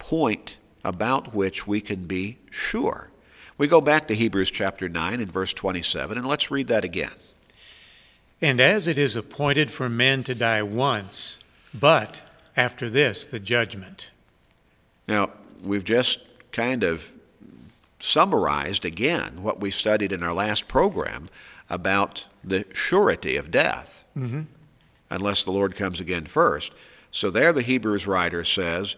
point 0.00 0.58
about 0.84 1.32
which 1.32 1.64
we 1.64 1.80
can 1.80 2.06
be 2.06 2.38
sure. 2.50 3.10
We 3.56 3.68
go 3.68 3.80
back 3.80 4.08
to 4.08 4.14
Hebrews 4.14 4.50
chapter 4.50 4.88
9 4.88 5.20
and 5.20 5.30
verse 5.30 5.52
27, 5.52 6.18
and 6.18 6.26
let's 6.26 6.50
read 6.50 6.66
that 6.66 6.84
again. 6.84 7.12
And 8.42 8.60
as 8.60 8.88
it 8.88 8.98
is 8.98 9.14
appointed 9.14 9.70
for 9.70 9.88
men 9.88 10.24
to 10.24 10.34
die 10.34 10.62
once, 10.62 11.38
but 11.72 12.22
after 12.56 12.90
this 12.90 13.24
the 13.26 13.38
judgment. 13.38 14.10
Now, 15.06 15.30
we've 15.64 15.84
just 15.84 16.20
kind 16.52 16.84
of 16.84 17.10
summarized 17.98 18.84
again 18.84 19.42
what 19.42 19.60
we 19.60 19.70
studied 19.70 20.12
in 20.12 20.22
our 20.22 20.32
last 20.34 20.68
program 20.68 21.28
about 21.70 22.26
the 22.42 22.64
surety 22.72 23.36
of 23.36 23.50
death. 23.50 24.04
Mm-hmm. 24.16 24.42
unless 25.10 25.42
the 25.42 25.50
Lord 25.50 25.74
comes 25.74 25.98
again 25.98 26.24
first. 26.26 26.70
So 27.10 27.28
there 27.30 27.52
the 27.52 27.62
Hebrews 27.62 28.06
writer 28.06 28.44
says 28.44 28.96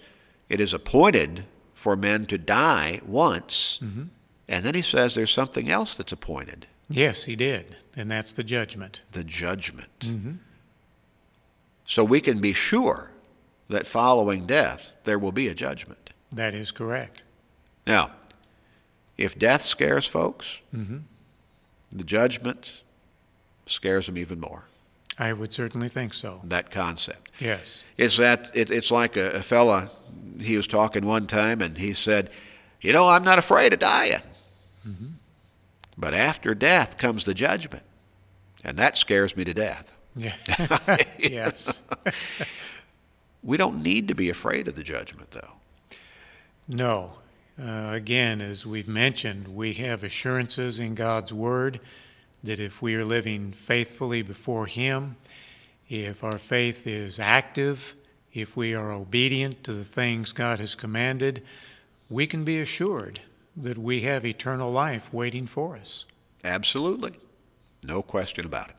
it 0.50 0.60
is 0.60 0.74
appointed 0.74 1.44
for 1.74 1.96
men 1.96 2.26
to 2.26 2.36
die 2.38 3.00
once, 3.06 3.78
and 3.80 4.64
then 4.64 4.74
he 4.74 4.82
says 4.82 5.14
there's 5.14 5.30
something 5.30 5.70
else 5.70 5.96
that's 5.96 6.12
appointed 6.12 6.66
Yes, 6.88 7.24
he 7.24 7.34
did. 7.34 7.76
And 7.96 8.10
that's 8.10 8.32
the 8.34 8.44
judgment. 8.44 9.00
the 9.12 9.24
judgment. 9.24 10.04
So 11.86 12.04
we 12.04 12.20
can 12.20 12.40
be 12.40 12.52
sure 12.52 13.12
that 13.68 13.86
following 13.86 14.46
death 14.46 14.92
there 15.04 15.18
will 15.18 15.32
be 15.32 15.48
a 15.48 15.54
judgment. 15.54 16.10
That 16.32 16.54
is 16.54 16.72
correct. 16.72 17.22
Now, 17.86 18.10
if 19.16 19.38
death 19.38 19.62
scares 19.62 20.06
folks, 20.06 20.60
mm-hmm. 20.74 20.98
the 21.92 22.04
judgment 22.04 22.82
scares 23.66 24.06
them 24.06 24.18
even 24.18 24.40
more. 24.40 24.64
I 25.18 25.32
would 25.32 25.52
certainly 25.52 25.88
think 25.88 26.12
so. 26.12 26.40
That 26.44 26.70
concept. 26.70 27.30
Yes. 27.40 27.84
It's 27.96 28.18
that 28.18 28.50
it, 28.54 28.70
it's 28.70 28.90
like 28.90 29.16
a, 29.16 29.30
a 29.30 29.42
fella. 29.42 29.90
He 30.38 30.56
was 30.56 30.66
talking 30.66 31.06
one 31.06 31.26
time, 31.26 31.62
and 31.62 31.78
he 31.78 31.94
said, 31.94 32.30
"You 32.82 32.92
know, 32.92 33.08
I'm 33.08 33.24
not 33.24 33.38
afraid 33.38 33.72
of 33.72 33.78
dying, 33.78 34.20
mm-hmm. 34.86 35.06
but 35.96 36.12
after 36.12 36.54
death 36.54 36.98
comes 36.98 37.24
the 37.24 37.32
judgment, 37.32 37.84
and 38.62 38.76
that 38.76 38.98
scares 38.98 39.36
me 39.36 39.44
to 39.44 39.54
death." 39.54 39.94
Yeah. 40.14 40.34
yes. 41.18 41.82
We 43.42 43.56
don't 43.56 43.80
need 43.80 44.08
to 44.08 44.14
be 44.16 44.28
afraid 44.28 44.66
of 44.66 44.74
the 44.74 44.82
judgment, 44.82 45.30
though. 45.30 45.52
No. 46.68 47.12
Uh, 47.60 47.90
again, 47.92 48.40
as 48.40 48.66
we've 48.66 48.88
mentioned, 48.88 49.48
we 49.48 49.72
have 49.74 50.02
assurances 50.02 50.78
in 50.78 50.94
God's 50.94 51.32
Word 51.32 51.80
that 52.42 52.60
if 52.60 52.82
we 52.82 52.94
are 52.94 53.04
living 53.04 53.52
faithfully 53.52 54.22
before 54.22 54.66
Him, 54.66 55.16
if 55.88 56.22
our 56.22 56.38
faith 56.38 56.86
is 56.86 57.18
active, 57.18 57.96
if 58.34 58.56
we 58.56 58.74
are 58.74 58.92
obedient 58.92 59.64
to 59.64 59.72
the 59.72 59.84
things 59.84 60.32
God 60.32 60.60
has 60.60 60.74
commanded, 60.74 61.42
we 62.10 62.26
can 62.26 62.44
be 62.44 62.60
assured 62.60 63.20
that 63.56 63.78
we 63.78 64.02
have 64.02 64.26
eternal 64.26 64.70
life 64.70 65.12
waiting 65.12 65.46
for 65.46 65.76
us. 65.76 66.04
Absolutely, 66.44 67.14
no 67.82 68.02
question 68.02 68.44
about 68.44 68.70
it. 68.70 68.76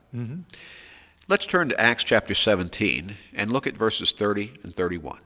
Let's 1.27 1.46
turn 1.46 1.70
to 1.70 1.82
Acts 1.82 2.03
chapter 2.03 2.34
17 2.34 3.15
and 3.34 3.51
look 3.51 3.65
at 3.65 3.75
verses 3.75 4.12
30 4.12 4.53
and 4.63 4.74
31. 4.75 5.20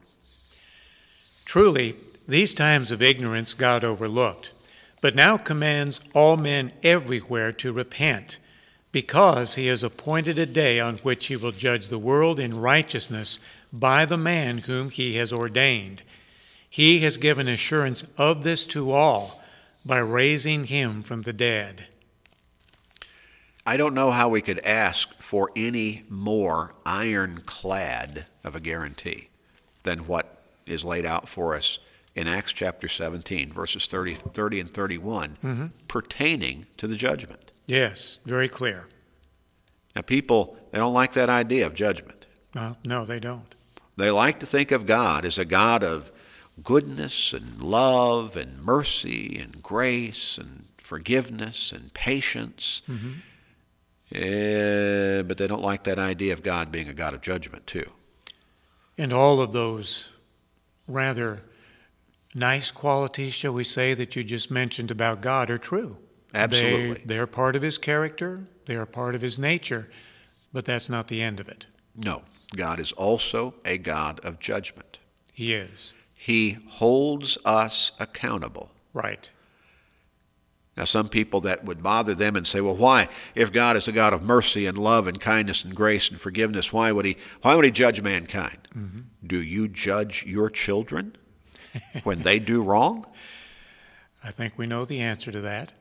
Truly, 1.44 1.96
these 2.26 2.54
times 2.54 2.92
of 2.92 3.02
ignorance 3.02 3.54
God 3.54 3.84
overlooked, 3.84 4.52
but 5.00 5.14
now 5.14 5.36
commands 5.36 6.00
all 6.14 6.36
men 6.36 6.72
everywhere 6.82 7.52
to 7.52 7.72
repent, 7.72 8.38
because 8.92 9.54
he 9.54 9.66
has 9.66 9.82
appointed 9.82 10.38
a 10.38 10.46
day 10.46 10.78
on 10.78 10.96
which 10.98 11.26
he 11.26 11.36
will 11.36 11.52
judge 11.52 11.88
the 11.88 11.98
world 11.98 12.38
in 12.38 12.60
righteousness 12.60 13.40
by 13.72 14.04
the 14.04 14.16
man 14.16 14.58
whom 14.58 14.90
he 14.90 15.14
has 15.16 15.32
ordained. 15.32 16.02
He 16.68 17.00
has 17.00 17.16
given 17.16 17.48
assurance 17.48 18.04
of 18.16 18.42
this 18.42 18.64
to 18.66 18.92
all 18.92 19.40
by 19.84 19.98
raising 19.98 20.64
him 20.64 21.02
from 21.02 21.22
the 21.22 21.32
dead. 21.32 21.86
I 23.64 23.76
don't 23.76 23.94
know 23.94 24.10
how 24.10 24.28
we 24.28 24.42
could 24.42 24.58
ask 24.60 25.08
for 25.20 25.50
any 25.54 26.04
more 26.08 26.74
ironclad 26.84 28.26
of 28.42 28.56
a 28.56 28.60
guarantee 28.60 29.28
than 29.82 30.06
what 30.06 30.42
is 30.66 30.84
laid 30.84 31.06
out 31.06 31.28
for 31.28 31.54
us 31.54 31.78
in 32.14 32.28
Acts 32.28 32.52
chapter 32.52 32.88
17, 32.88 33.52
verses 33.52 33.86
30, 33.86 34.14
30 34.14 34.60
and 34.60 34.74
31, 34.74 35.36
mm-hmm. 35.42 35.66
pertaining 35.88 36.66
to 36.76 36.86
the 36.86 36.96
judgment. 36.96 37.52
Yes, 37.66 38.18
very 38.24 38.48
clear. 38.48 38.88
Now, 39.94 40.02
people, 40.02 40.56
they 40.70 40.78
don't 40.78 40.94
like 40.94 41.12
that 41.12 41.30
idea 41.30 41.66
of 41.66 41.74
judgment. 41.74 42.26
Well, 42.54 42.76
no, 42.84 43.04
they 43.04 43.20
don't. 43.20 43.54
They 43.96 44.10
like 44.10 44.40
to 44.40 44.46
think 44.46 44.72
of 44.72 44.86
God 44.86 45.24
as 45.24 45.38
a 45.38 45.44
God 45.44 45.84
of 45.84 46.10
goodness 46.62 47.32
and 47.32 47.62
love 47.62 48.36
and 48.36 48.62
mercy 48.62 49.38
and 49.38 49.62
grace 49.62 50.38
and 50.38 50.66
forgiveness 50.78 51.72
and 51.72 51.92
patience. 51.94 52.82
Mm-hmm. 52.88 53.12
Eh, 54.14 55.22
but 55.22 55.38
they 55.38 55.46
don't 55.46 55.62
like 55.62 55.84
that 55.84 55.98
idea 55.98 56.34
of 56.34 56.42
God 56.42 56.70
being 56.70 56.88
a 56.88 56.94
God 56.94 57.14
of 57.14 57.22
judgment, 57.22 57.66
too. 57.66 57.90
And 58.98 59.12
all 59.12 59.40
of 59.40 59.52
those 59.52 60.10
rather 60.86 61.42
nice 62.34 62.70
qualities, 62.70 63.32
shall 63.32 63.52
we 63.52 63.64
say, 63.64 63.94
that 63.94 64.16
you 64.16 64.24
just 64.24 64.50
mentioned 64.50 64.90
about 64.90 65.20
God 65.20 65.50
are 65.50 65.58
true. 65.58 65.98
Absolutely. 66.34 66.94
They, 66.94 67.02
they're 67.04 67.26
part 67.26 67.56
of 67.56 67.62
His 67.62 67.78
character, 67.78 68.46
they 68.66 68.76
are 68.76 68.86
part 68.86 69.14
of 69.14 69.20
His 69.20 69.38
nature, 69.38 69.90
but 70.52 70.64
that's 70.64 70.88
not 70.88 71.08
the 71.08 71.22
end 71.22 71.40
of 71.40 71.48
it. 71.48 71.66
No, 71.96 72.22
God 72.56 72.80
is 72.80 72.92
also 72.92 73.54
a 73.64 73.78
God 73.78 74.20
of 74.24 74.38
judgment. 74.38 74.98
He 75.32 75.52
is. 75.52 75.94
He 76.14 76.58
holds 76.68 77.36
us 77.44 77.92
accountable. 77.98 78.70
Right. 78.92 79.30
Now, 80.76 80.84
some 80.84 81.08
people 81.08 81.40
that 81.42 81.64
would 81.64 81.82
bother 81.82 82.14
them 82.14 82.34
and 82.34 82.46
say, 82.46 82.62
"Well, 82.62 82.76
why, 82.76 83.08
if 83.34 83.52
God 83.52 83.76
is 83.76 83.88
a 83.88 83.92
God 83.92 84.14
of 84.14 84.22
mercy 84.22 84.64
and 84.64 84.78
love 84.78 85.06
and 85.06 85.20
kindness 85.20 85.64
and 85.64 85.74
grace 85.74 86.08
and 86.08 86.18
forgiveness, 86.18 86.72
why 86.72 86.92
would 86.92 87.04
He, 87.04 87.16
why 87.42 87.54
would 87.54 87.66
He 87.66 87.70
judge 87.70 88.00
mankind? 88.00 88.68
Mm-hmm. 88.74 89.00
Do 89.26 89.42
you 89.42 89.68
judge 89.68 90.24
your 90.24 90.48
children 90.48 91.16
when 92.04 92.22
they 92.22 92.38
do 92.38 92.62
wrong? 92.62 93.06
I 94.24 94.30
think 94.30 94.56
we 94.58 94.66
know 94.66 94.84
the 94.84 95.00
answer 95.00 95.32
to 95.32 95.40
that. 95.40 95.72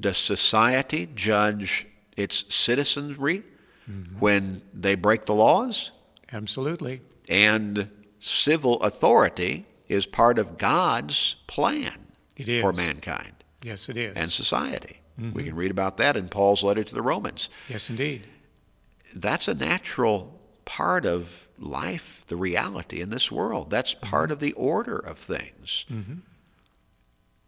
Does 0.00 0.16
society 0.16 1.08
judge 1.14 1.86
its 2.16 2.44
citizenry 2.54 3.42
mm-hmm. 3.90 4.18
when 4.20 4.62
they 4.72 4.94
break 4.94 5.24
the 5.24 5.34
laws? 5.34 5.90
Absolutely. 6.32 7.00
And 7.28 7.90
civil 8.20 8.80
authority 8.82 9.66
is 9.88 10.06
part 10.06 10.38
of 10.38 10.58
God's 10.58 11.36
plan 11.46 11.98
It 12.36 12.48
is. 12.48 12.60
for 12.60 12.72
mankind 12.72 13.32
Yes, 13.62 13.88
it 13.88 13.96
is. 13.96 14.16
and 14.16 14.28
society. 14.28 15.00
We 15.18 15.24
mm-hmm. 15.24 15.40
can 15.40 15.56
read 15.56 15.70
about 15.72 15.96
that 15.96 16.16
in 16.16 16.28
Paul's 16.28 16.62
letter 16.62 16.84
to 16.84 16.94
the 16.94 17.02
Romans. 17.02 17.48
yes, 17.68 17.90
indeed. 17.90 18.28
That's 19.14 19.48
a 19.48 19.54
natural 19.54 20.37
part 20.68 21.06
of 21.06 21.48
life, 21.58 22.24
the 22.26 22.36
reality 22.36 23.00
in 23.00 23.08
this 23.08 23.32
world. 23.32 23.70
That's 23.70 23.94
mm-hmm. 23.94 24.06
part 24.06 24.30
of 24.30 24.38
the 24.38 24.52
order 24.52 24.98
of 24.98 25.16
things. 25.16 25.86
Mm-hmm. 25.90 26.18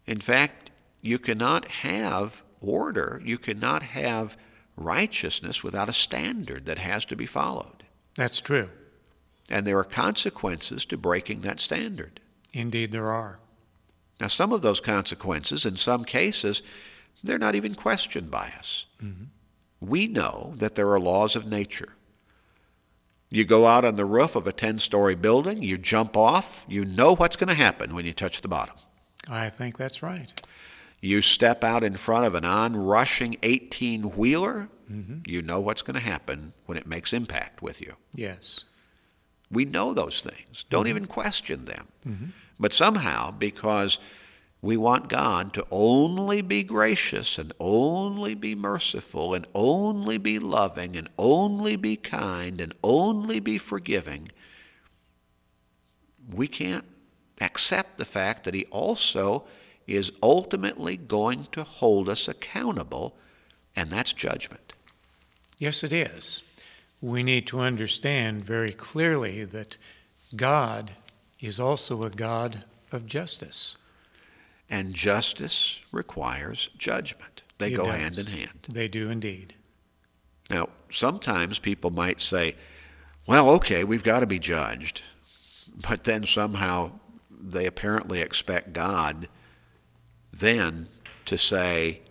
In 0.07 0.19
fact, 0.19 0.71
you 1.01 1.19
cannot 1.19 1.67
have 1.67 2.41
order, 2.59 3.21
you 3.23 3.37
cannot 3.37 3.83
have 3.83 4.35
righteousness 4.75 5.63
without 5.63 5.87
a 5.87 5.93
standard 5.93 6.65
that 6.65 6.79
has 6.79 7.05
to 7.05 7.15
be 7.15 7.27
followed. 7.27 7.83
That's 8.15 8.41
true. 8.41 8.69
And 9.51 9.67
there 9.67 9.77
are 9.77 9.83
consequences 9.83 10.83
to 10.85 10.97
breaking 10.97 11.41
that 11.41 11.59
standard. 11.59 12.19
Indeed, 12.53 12.91
there 12.91 13.11
are. 13.11 13.37
Now, 14.19 14.27
some 14.27 14.51
of 14.51 14.63
those 14.63 14.79
consequences, 14.79 15.63
in 15.63 15.77
some 15.77 16.05
cases, 16.05 16.63
they're 17.23 17.37
not 17.37 17.55
even 17.55 17.75
questioned 17.75 18.31
by 18.31 18.51
us. 18.57 18.85
Mm-hmm. 19.03 19.25
We 19.79 20.07
know 20.07 20.53
that 20.57 20.73
there 20.73 20.91
are 20.91 20.99
laws 20.99 21.35
of 21.35 21.45
nature. 21.45 21.95
You 23.33 23.45
go 23.45 23.65
out 23.65 23.85
on 23.85 23.95
the 23.95 24.05
roof 24.05 24.35
of 24.35 24.45
a 24.45 24.51
10 24.51 24.79
story 24.79 25.15
building, 25.15 25.63
you 25.63 25.77
jump 25.77 26.17
off, 26.17 26.65
you 26.67 26.83
know 26.83 27.15
what's 27.15 27.37
going 27.37 27.47
to 27.47 27.53
happen 27.53 27.95
when 27.95 28.05
you 28.05 28.11
touch 28.11 28.41
the 28.41 28.49
bottom. 28.49 28.75
I 29.29 29.47
think 29.47 29.77
that's 29.77 30.03
right. 30.03 30.33
You 30.99 31.21
step 31.21 31.63
out 31.63 31.83
in 31.83 31.95
front 31.95 32.25
of 32.25 32.35
an 32.35 32.43
onrushing 32.43 33.37
18 33.41 34.17
wheeler, 34.17 34.69
mm-hmm. 34.91 35.19
you 35.25 35.41
know 35.41 35.61
what's 35.61 35.81
going 35.81 35.95
to 35.95 36.01
happen 36.01 36.51
when 36.65 36.77
it 36.77 36.85
makes 36.85 37.13
impact 37.13 37.61
with 37.61 37.79
you. 37.79 37.95
Yes. 38.13 38.65
We 39.49 39.63
know 39.63 39.93
those 39.93 40.21
things. 40.21 40.65
Don't 40.69 40.81
mm-hmm. 40.81 40.89
even 40.89 41.05
question 41.05 41.65
them. 41.65 41.87
Mm-hmm. 42.05 42.25
But 42.59 42.73
somehow, 42.73 43.31
because 43.31 43.97
we 44.61 44.77
want 44.77 45.09
God 45.09 45.53
to 45.53 45.65
only 45.71 46.41
be 46.41 46.61
gracious 46.61 47.39
and 47.39 47.51
only 47.59 48.35
be 48.35 48.53
merciful 48.53 49.33
and 49.33 49.47
only 49.55 50.19
be 50.19 50.37
loving 50.37 50.95
and 50.95 51.09
only 51.17 51.75
be 51.75 51.95
kind 51.95 52.61
and 52.61 52.73
only 52.83 53.39
be 53.39 53.57
forgiving, 53.57 54.29
we 56.31 56.47
can't 56.47 56.85
accept 57.39 57.97
the 57.97 58.05
fact 58.05 58.43
that 58.43 58.53
He 58.53 58.65
also 58.65 59.45
is 59.87 60.11
ultimately 60.21 60.95
going 60.95 61.47
to 61.51 61.63
hold 61.63 62.07
us 62.07 62.27
accountable, 62.27 63.15
and 63.75 63.89
that's 63.89 64.13
judgment. 64.13 64.73
Yes, 65.57 65.83
it 65.83 65.91
is. 65.91 66.43
We 67.01 67.23
need 67.23 67.47
to 67.47 67.59
understand 67.59 68.45
very 68.45 68.73
clearly 68.73 69.43
that 69.43 69.79
God 70.35 70.91
is 71.39 71.59
also 71.59 72.03
a 72.03 72.11
God 72.11 72.63
of 72.91 73.07
justice. 73.07 73.75
And 74.71 74.93
justice 74.95 75.79
requires 75.91 76.69
judgment. 76.77 77.43
They 77.59 77.73
It 77.73 77.77
go 77.77 77.85
does. 77.85 77.95
hand 77.95 78.17
in 78.17 78.25
hand. 78.25 78.67
They 78.67 78.87
do 78.87 79.09
indeed. 79.11 79.53
Now, 80.49 80.69
sometimes 80.89 81.59
people 81.59 81.91
might 81.91 82.21
say, 82.21 82.55
well, 83.27 83.49
okay, 83.51 83.83
we've 83.83 84.03
got 84.03 84.21
to 84.21 84.25
be 84.25 84.39
judged. 84.39 85.03
But 85.87 86.05
then 86.05 86.25
somehow 86.25 86.91
they 87.29 87.65
apparently 87.65 88.19
expect 88.21 88.73
God 88.73 89.27
then 90.33 90.87
to 91.25 91.37
say, 91.37 92.01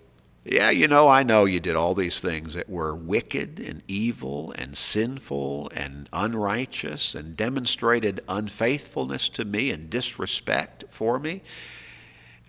Yeah, 0.44 0.70
you 0.70 0.88
know, 0.88 1.08
I 1.08 1.22
know 1.22 1.44
you 1.44 1.60
did 1.60 1.76
all 1.76 1.94
these 1.94 2.20
things 2.20 2.54
that 2.54 2.68
were 2.68 2.94
wicked 2.94 3.60
and 3.60 3.82
evil 3.86 4.52
and 4.56 4.76
sinful 4.76 5.70
and 5.74 6.08
unrighteous 6.12 7.14
and 7.14 7.36
demonstrated 7.36 8.22
unfaithfulness 8.28 9.28
to 9.30 9.44
me 9.44 9.70
and 9.70 9.90
disrespect 9.90 10.84
for 10.88 11.18
me. 11.18 11.42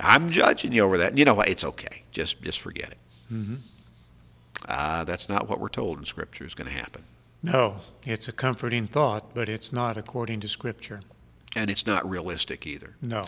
I'm 0.01 0.29
judging 0.29 0.73
you 0.73 0.83
over 0.83 0.97
that. 0.97 1.17
You 1.17 1.25
know 1.25 1.33
what? 1.33 1.49
It's 1.49 1.63
okay. 1.63 2.03
Just 2.11 2.41
just 2.41 2.59
forget 2.59 2.91
it. 2.91 2.97
Mm-hmm. 3.31 3.55
Uh, 4.67 5.03
that's 5.03 5.29
not 5.29 5.49
what 5.49 5.59
we're 5.59 5.69
told 5.69 5.99
in 5.99 6.05
Scripture 6.05 6.45
is 6.45 6.53
going 6.53 6.69
to 6.69 6.77
happen. 6.77 7.03
No, 7.43 7.77
it's 8.05 8.27
a 8.27 8.31
comforting 8.31 8.87
thought, 8.87 9.33
but 9.33 9.49
it's 9.49 9.73
not 9.73 9.97
according 9.97 10.39
to 10.41 10.47
Scripture. 10.47 11.01
And 11.55 11.69
it's 11.69 11.85
not 11.85 12.07
realistic 12.09 12.67
either. 12.67 12.95
No. 13.01 13.27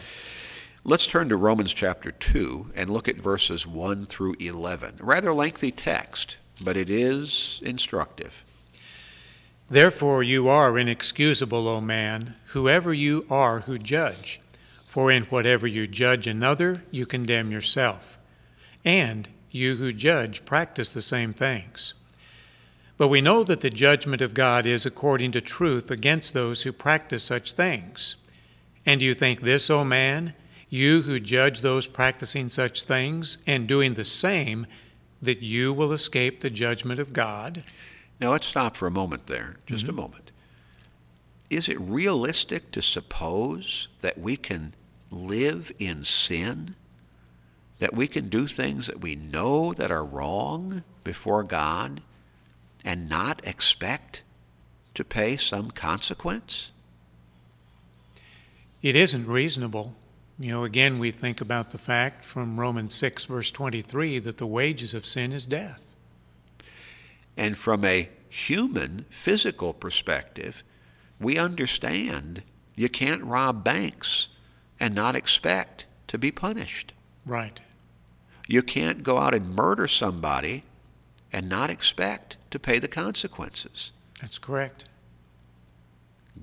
Let's 0.85 1.07
turn 1.07 1.29
to 1.29 1.37
Romans 1.37 1.73
chapter 1.73 2.11
2 2.11 2.73
and 2.75 2.89
look 2.89 3.07
at 3.07 3.15
verses 3.15 3.65
1 3.65 4.05
through 4.05 4.35
11. 4.39 4.95
Rather 4.99 5.33
lengthy 5.33 5.71
text, 5.71 6.37
but 6.61 6.77
it 6.77 6.89
is 6.89 7.61
instructive. 7.63 8.43
Therefore 9.69 10.23
you 10.23 10.47
are 10.47 10.77
inexcusable, 10.77 11.67
O 11.67 11.81
man, 11.81 12.35
whoever 12.47 12.93
you 12.93 13.25
are 13.29 13.61
who 13.61 13.79
judge. 13.79 14.41
For 14.93 15.09
in 15.09 15.23
whatever 15.23 15.65
you 15.65 15.87
judge 15.87 16.27
another, 16.27 16.83
you 16.91 17.07
condemn 17.07 17.51
yourself. 17.51 18.19
And 18.85 19.27
you 19.49 19.77
who 19.77 19.91
judge 19.91 20.45
practice 20.45 20.93
the 20.93 21.01
same 21.01 21.33
things. 21.33 21.95
But 22.95 23.07
we 23.07 23.19
know 23.19 23.43
that 23.43 23.61
the 23.61 23.71
judgment 23.71 24.21
of 24.21 24.35
God 24.35 24.67
is 24.67 24.85
according 24.85 25.31
to 25.31 25.41
truth 25.41 25.89
against 25.89 26.35
those 26.35 26.61
who 26.61 26.71
practice 26.71 27.23
such 27.23 27.53
things. 27.53 28.17
And 28.85 28.99
do 28.99 29.05
you 29.07 29.15
think 29.15 29.41
this, 29.41 29.67
O 29.71 29.83
man, 29.83 30.35
you 30.69 31.01
who 31.01 31.19
judge 31.19 31.61
those 31.61 31.87
practicing 31.87 32.47
such 32.47 32.83
things 32.83 33.39
and 33.47 33.67
doing 33.67 33.95
the 33.95 34.05
same, 34.05 34.67
that 35.23 35.41
you 35.41 35.73
will 35.73 35.91
escape 35.91 36.41
the 36.41 36.51
judgment 36.51 36.99
of 36.99 37.13
God? 37.13 37.63
Now 38.19 38.29
let's 38.29 38.45
stop 38.45 38.77
for 38.77 38.85
a 38.85 38.91
moment 38.91 39.25
there, 39.25 39.57
just 39.65 39.85
Mm-hmm. 39.85 39.97
a 39.97 40.01
moment. 40.03 40.31
Is 41.49 41.67
it 41.67 41.81
realistic 41.81 42.69
to 42.73 42.81
suppose 42.83 43.87
that 44.01 44.19
we 44.19 44.37
can 44.37 44.75
live 45.13 45.71
in 45.79 46.03
sin? 46.03 46.75
That 47.79 47.93
we 47.93 48.07
can 48.07 48.29
do 48.29 48.47
things 48.47 48.87
that 48.87 49.01
we 49.01 49.15
know 49.15 49.73
that 49.73 49.91
are 49.91 50.05
wrong 50.05 50.83
before 51.03 51.43
God 51.43 52.01
and 52.83 53.09
not 53.09 53.45
expect 53.45 54.23
to 54.93 55.03
pay 55.03 55.37
some 55.37 55.71
consequence? 55.71 56.71
It 58.81 58.95
isn't 58.95 59.27
reasonable. 59.27 59.95
You 60.39 60.49
know, 60.49 60.63
again, 60.63 60.99
we 60.99 61.11
think 61.11 61.41
about 61.41 61.71
the 61.71 61.77
fact 61.77 62.25
from 62.25 62.59
Romans 62.59 62.93
6, 62.95 63.25
verse 63.25 63.51
23, 63.51 64.19
that 64.19 64.37
the 64.37 64.47
wages 64.47 64.93
of 64.93 65.05
sin 65.05 65.31
is 65.31 65.45
death. 65.45 65.93
And 67.37 67.57
from 67.57 67.85
a 67.85 68.09
human, 68.29 69.05
physical 69.09 69.73
perspective, 69.73 70.63
we 71.19 71.37
understand 71.37 72.43
you 72.75 72.89
can't 72.89 73.23
rob 73.23 73.63
banks 73.63 74.27
and 74.79 74.93
not 74.93 75.15
expect 75.15 75.85
to 76.07 76.17
be 76.17 76.31
punished. 76.31 76.93
Right. 77.25 77.59
You 78.47 78.61
can't 78.61 79.03
go 79.03 79.17
out 79.17 79.33
and 79.33 79.55
murder 79.55 79.87
somebody 79.87 80.63
and 81.31 81.49
not 81.49 81.69
expect 81.69 82.37
to 82.51 82.59
pay 82.59 82.79
the 82.79 82.87
consequences. 82.87 83.91
That's 84.21 84.37
correct. 84.37 84.85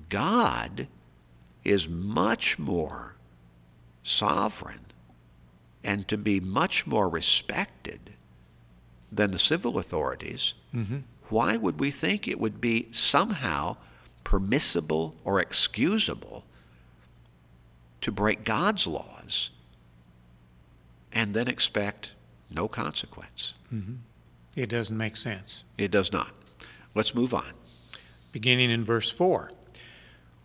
God 0.09 0.87
is 1.63 1.87
much 1.87 2.57
more 2.57 3.15
sovereign 4.03 4.85
and 5.83 6.07
to 6.07 6.17
be 6.17 6.39
much 6.39 6.85
more 6.85 7.07
respected 7.07 8.11
than 9.11 9.31
the 9.31 9.39
civil 9.39 9.77
authorities. 9.77 10.53
Mm-hmm. 10.73 10.99
Why 11.29 11.57
would 11.57 11.79
we 11.79 11.91
think 11.91 12.27
it 12.27 12.39
would 12.39 12.59
be 12.59 12.87
somehow 12.91 13.77
permissible 14.23 15.15
or 15.23 15.39
excusable 15.39 16.45
to 18.01 18.11
break 18.11 18.43
God's 18.43 18.87
laws 18.87 19.51
and 21.13 21.33
then 21.33 21.47
expect 21.47 22.13
no 22.49 22.67
consequence? 22.67 23.53
Mm-hmm. 23.73 23.95
It 24.55 24.69
doesn't 24.69 24.97
make 24.97 25.15
sense. 25.15 25.63
It 25.77 25.91
does 25.91 26.11
not. 26.11 26.31
Let's 26.93 27.15
move 27.15 27.33
on. 27.33 27.53
Beginning 28.31 28.69
in 28.69 28.83
verse 28.83 29.09
4 29.09 29.51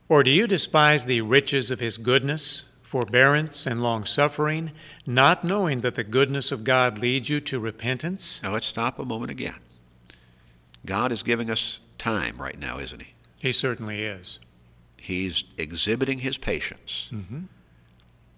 Or 0.08 0.22
do 0.22 0.30
you 0.30 0.46
despise 0.46 1.06
the 1.06 1.22
riches 1.22 1.70
of 1.70 1.80
his 1.80 1.98
goodness, 1.98 2.66
forbearance, 2.80 3.66
and 3.66 3.82
long 3.82 4.04
suffering, 4.04 4.72
not 5.06 5.44
knowing 5.44 5.80
that 5.80 5.94
the 5.94 6.04
goodness 6.04 6.52
of 6.52 6.64
God 6.64 6.98
leads 6.98 7.28
you 7.28 7.40
to 7.40 7.58
repentance? 7.58 8.42
Now 8.42 8.52
let's 8.52 8.66
stop 8.66 8.98
a 8.98 9.04
moment 9.04 9.30
again. 9.30 9.58
God 10.84 11.10
is 11.10 11.24
giving 11.24 11.50
us 11.50 11.80
time 11.98 12.36
right 12.38 12.58
now, 12.58 12.78
isn't 12.78 13.02
he? 13.02 13.14
He 13.40 13.52
certainly 13.52 14.02
is. 14.02 14.38
He's 15.06 15.44
exhibiting 15.56 16.18
his 16.18 16.36
patience. 16.36 17.10
Mm-hmm. 17.12 17.42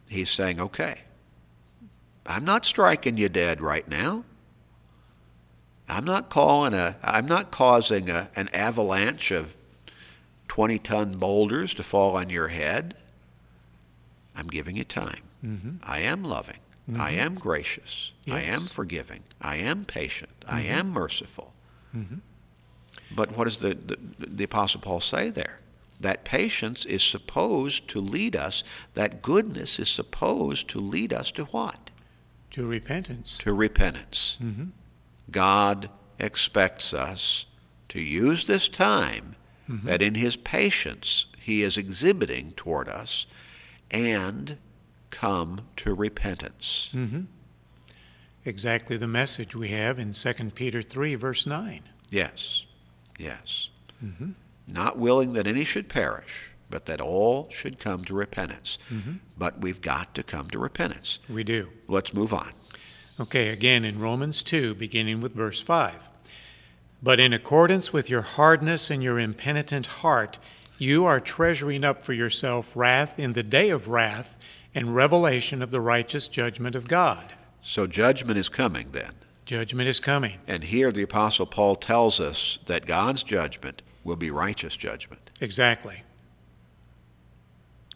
He's 0.06 0.28
saying, 0.28 0.60
okay, 0.60 1.00
I'm 2.26 2.44
not 2.44 2.66
striking 2.66 3.16
you 3.16 3.30
dead 3.30 3.62
right 3.62 3.88
now. 3.88 4.24
I'm 5.88 6.04
not 6.04 6.28
calling 6.28 6.74
a, 6.74 6.98
I'm 7.02 7.24
not 7.24 7.50
causing 7.50 8.10
a, 8.10 8.28
an 8.36 8.50
avalanche 8.52 9.30
of 9.30 9.56
20 10.48 10.78
ton 10.80 11.12
boulders 11.12 11.72
to 11.72 11.82
fall 11.82 12.18
on 12.18 12.28
your 12.28 12.48
head. 12.48 12.94
I'm 14.36 14.48
giving 14.48 14.76
you 14.76 14.84
time. 14.84 15.22
Mm-hmm. 15.42 15.76
I 15.82 16.00
am 16.00 16.22
loving. 16.22 16.58
I 16.98 17.12
am 17.12 17.36
gracious. 17.36 18.12
I 18.30 18.42
am 18.42 18.60
forgiving. 18.60 19.22
I 19.40 19.56
am 19.56 19.86
patient. 19.86 20.44
I 20.46 20.62
am 20.64 20.90
merciful. 20.90 21.54
Mm-hmm. 21.96 22.16
But 23.14 23.38
what 23.38 23.44
does 23.44 23.56
the, 23.56 23.74
the, 23.74 23.96
the 24.18 24.44
Apostle 24.44 24.82
Paul 24.82 25.00
say 25.00 25.30
there? 25.30 25.60
That 26.00 26.24
patience 26.24 26.84
is 26.84 27.02
supposed 27.02 27.88
to 27.88 28.00
lead 28.00 28.36
us, 28.36 28.62
that 28.94 29.20
goodness 29.22 29.78
is 29.78 29.88
supposed 29.88 30.68
to 30.68 30.80
lead 30.80 31.12
us 31.12 31.30
to 31.32 31.44
what? 31.46 31.90
To 32.52 32.66
repentance. 32.66 33.38
To 33.38 33.52
repentance. 33.52 34.38
Mm-hmm. 34.42 34.66
God 35.30 35.90
expects 36.18 36.94
us 36.94 37.46
to 37.88 38.00
use 38.00 38.46
this 38.46 38.68
time 38.68 39.34
Mhm. 39.68 39.82
that 39.82 40.00
in 40.02 40.14
his 40.14 40.36
patience 40.36 41.26
he 41.38 41.62
is 41.62 41.76
exhibiting 41.76 42.52
toward 42.52 42.88
us 42.88 43.26
and 43.90 44.56
come 45.10 45.62
to 45.76 45.94
repentance. 45.94 46.90
Mm-hmm. 46.94 47.22
Exactly 48.44 48.96
the 48.96 49.08
message 49.08 49.54
we 49.54 49.68
have 49.68 49.98
in 49.98 50.12
2 50.12 50.32
Peter 50.54 50.80
3, 50.80 51.14
verse 51.16 51.44
9. 51.46 51.82
Yes, 52.08 52.64
yes. 53.18 53.68
Mm-hmm. 54.02 54.30
Not 54.68 54.98
willing 54.98 55.32
that 55.32 55.46
any 55.46 55.64
should 55.64 55.88
perish, 55.88 56.50
but 56.68 56.84
that 56.86 57.00
all 57.00 57.48
should 57.50 57.78
come 57.78 58.04
to 58.04 58.14
repentance. 58.14 58.78
Mm-hmm. 58.92 59.14
But 59.36 59.60
we've 59.60 59.80
got 59.80 60.14
to 60.14 60.22
come 60.22 60.50
to 60.50 60.58
repentance. 60.58 61.18
We 61.28 61.42
do. 61.42 61.70
Let's 61.88 62.12
move 62.12 62.34
on. 62.34 62.52
Okay, 63.18 63.48
again 63.48 63.84
in 63.84 63.98
Romans 63.98 64.42
2, 64.42 64.74
beginning 64.74 65.20
with 65.20 65.34
verse 65.34 65.60
5. 65.60 66.10
But 67.02 67.18
in 67.18 67.32
accordance 67.32 67.92
with 67.92 68.10
your 68.10 68.22
hardness 68.22 68.90
and 68.90 69.02
your 69.02 69.18
impenitent 69.18 69.86
heart, 69.86 70.38
you 70.78 71.04
are 71.06 71.18
treasuring 71.18 71.82
up 71.82 72.04
for 72.04 72.12
yourself 72.12 72.72
wrath 72.76 73.18
in 73.18 73.32
the 73.32 73.42
day 73.42 73.70
of 73.70 73.88
wrath 73.88 74.38
and 74.74 74.94
revelation 74.94 75.62
of 75.62 75.70
the 75.70 75.80
righteous 75.80 76.28
judgment 76.28 76.76
of 76.76 76.86
God. 76.86 77.32
So 77.62 77.86
judgment 77.86 78.38
is 78.38 78.48
coming 78.48 78.90
then. 78.92 79.12
Judgment 79.44 79.88
is 79.88 79.98
coming. 79.98 80.38
And 80.46 80.62
here 80.62 80.92
the 80.92 81.02
Apostle 81.02 81.46
Paul 81.46 81.74
tells 81.76 82.20
us 82.20 82.58
that 82.66 82.86
God's 82.86 83.22
judgment 83.22 83.82
will 84.08 84.16
be 84.16 84.30
righteous 84.30 84.74
judgment. 84.74 85.30
Exactly. 85.40 86.02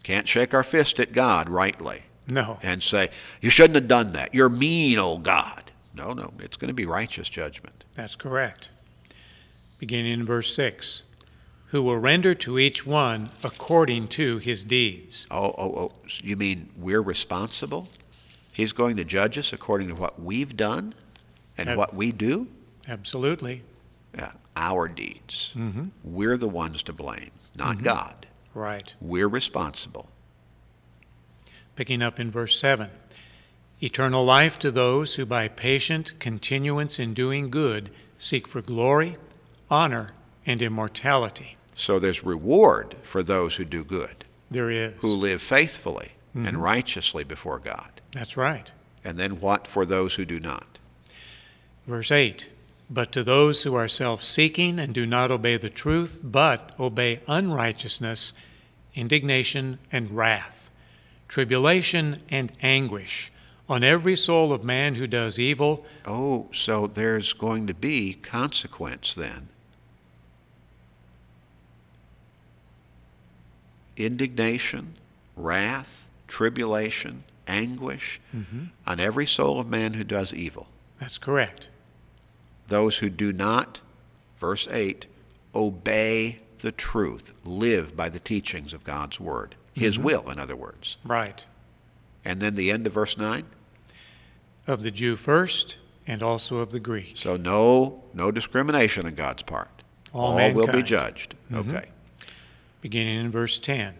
Can't 0.02 0.28
shake 0.28 0.52
our 0.54 0.62
fist 0.62 1.00
at 1.00 1.12
God 1.12 1.48
rightly 1.48 2.02
No. 2.28 2.58
and 2.62 2.82
say, 2.82 3.08
You 3.40 3.50
shouldn't 3.50 3.74
have 3.76 3.88
done 3.88 4.12
that. 4.12 4.34
You're 4.34 4.48
mean, 4.48 4.98
old 4.98 5.22
God. 5.22 5.70
No, 5.94 6.12
no, 6.12 6.32
it's 6.38 6.56
going 6.56 6.68
to 6.68 6.74
be 6.74 6.86
righteous 6.86 7.28
judgment. 7.28 7.84
That's 7.94 8.16
correct. 8.16 8.70
Beginning 9.78 10.12
in 10.12 10.26
verse 10.26 10.54
6 10.54 11.02
Who 11.66 11.82
will 11.82 11.98
render 11.98 12.34
to 12.36 12.58
each 12.58 12.86
one 12.86 13.30
according 13.44 14.08
to 14.08 14.38
his 14.38 14.64
deeds. 14.64 15.26
Oh, 15.30 15.54
oh, 15.58 15.74
oh, 15.76 15.90
you 16.22 16.36
mean 16.36 16.70
we're 16.76 17.02
responsible? 17.02 17.88
He's 18.52 18.72
going 18.72 18.96
to 18.96 19.04
judge 19.04 19.38
us 19.38 19.52
according 19.52 19.88
to 19.88 19.94
what 19.94 20.20
we've 20.20 20.56
done 20.56 20.94
and 21.56 21.70
Ab- 21.70 21.78
what 21.78 21.94
we 21.94 22.12
do? 22.12 22.48
Absolutely. 22.88 23.62
Yeah, 24.16 24.32
our 24.56 24.88
deeds. 24.88 25.52
Mm-hmm. 25.56 25.86
We're 26.04 26.36
the 26.36 26.48
ones 26.48 26.82
to 26.84 26.92
blame, 26.92 27.30
not 27.54 27.78
Mhm. 27.78 27.82
God. 27.84 28.26
Right. 28.54 28.94
We're 29.00 29.28
responsible. 29.28 30.08
Picking 31.76 32.02
up 32.02 32.20
in 32.20 32.30
verse 32.30 32.58
7 32.58 32.90
Eternal 33.82 34.24
life 34.24 34.58
to 34.60 34.70
those 34.70 35.16
who 35.16 35.26
by 35.26 35.48
patient 35.48 36.12
continuance 36.20 37.00
in 37.00 37.14
doing 37.14 37.50
good 37.50 37.90
seek 38.16 38.46
for 38.46 38.62
glory, 38.62 39.16
honor, 39.68 40.12
and 40.46 40.62
immortality. 40.62 41.56
So 41.74 41.98
there's 41.98 42.22
reward 42.22 42.94
for 43.02 43.24
those 43.24 43.56
who 43.56 43.64
do 43.64 43.82
good, 43.82 44.24
There 44.50 44.70
is. 44.70 44.94
who 45.00 45.16
live 45.16 45.42
faithfully 45.42 46.12
Mhm. 46.36 46.46
and 46.46 46.62
righteously 46.62 47.24
before 47.24 47.58
God. 47.58 48.00
That's 48.12 48.36
right. 48.36 48.70
And 49.02 49.18
then 49.18 49.40
what 49.40 49.66
for 49.66 49.84
those 49.84 50.14
who 50.14 50.24
do 50.24 50.38
not? 50.38 50.78
Verse 51.86 52.12
8 52.12 52.52
But 52.92 53.10
to 53.12 53.24
those 53.24 53.62
who 53.62 53.74
are 53.74 53.88
self 53.88 54.22
seeking 54.22 54.78
and 54.78 54.92
do 54.92 55.06
not 55.06 55.30
obey 55.30 55.56
the 55.56 55.70
truth, 55.70 56.20
but 56.22 56.72
obey 56.78 57.20
unrighteousness, 57.26 58.34
indignation 58.94 59.78
and 59.90 60.10
wrath, 60.10 60.70
tribulation 61.26 62.20
and 62.28 62.52
anguish 62.60 63.32
on 63.66 63.82
every 63.82 64.14
soul 64.14 64.52
of 64.52 64.62
man 64.62 64.96
who 64.96 65.06
does 65.06 65.38
evil. 65.38 65.86
Oh, 66.04 66.48
so 66.52 66.86
there's 66.86 67.32
going 67.32 67.66
to 67.68 67.72
be 67.74 68.12
consequence 68.12 69.14
then. 69.14 69.48
Indignation, 73.96 74.94
wrath, 75.36 76.08
tribulation, 76.28 77.24
anguish 77.48 78.20
Mm-hmm. 78.34 78.64
on 78.86 79.00
every 79.00 79.26
soul 79.26 79.58
of 79.60 79.66
man 79.68 79.94
who 79.94 80.04
does 80.04 80.34
evil. 80.34 80.66
That's 81.00 81.16
correct. 81.18 81.68
Those 82.72 82.96
who 82.96 83.10
do 83.10 83.34
not, 83.34 83.82
verse 84.38 84.66
8, 84.66 85.04
obey 85.54 86.40
the 86.60 86.72
truth, 86.72 87.32
live 87.44 87.94
by 87.94 88.08
the 88.08 88.18
teachings 88.18 88.72
of 88.72 88.82
God's 88.82 89.20
word, 89.20 89.56
His 89.74 89.98
will, 89.98 90.30
in 90.30 90.38
other 90.38 90.56
words. 90.56 90.96
Right. 91.04 91.44
And 92.24 92.40
then 92.40 92.54
the 92.54 92.70
end 92.70 92.86
of 92.86 92.94
verse 92.94 93.18
9. 93.18 93.44
Of 94.66 94.82
the 94.82 94.90
Jew 94.90 95.16
first, 95.16 95.80
and 96.06 96.22
also 96.22 96.60
of 96.60 96.72
the 96.72 96.80
Greek. 96.80 97.18
So 97.18 97.36
no, 97.36 98.04
no 98.14 98.30
discrimination 98.30 99.04
on 99.04 99.16
God's 99.16 99.42
part. 99.42 99.82
All 100.14 100.38
All 100.38 100.52
will 100.54 100.72
be 100.72 100.82
judged. 100.82 101.34
Mhm. 101.50 101.68
Okay. 101.68 101.88
beginning 102.80 103.18
in 103.20 103.30
verse 103.30 103.58
10. 103.58 103.96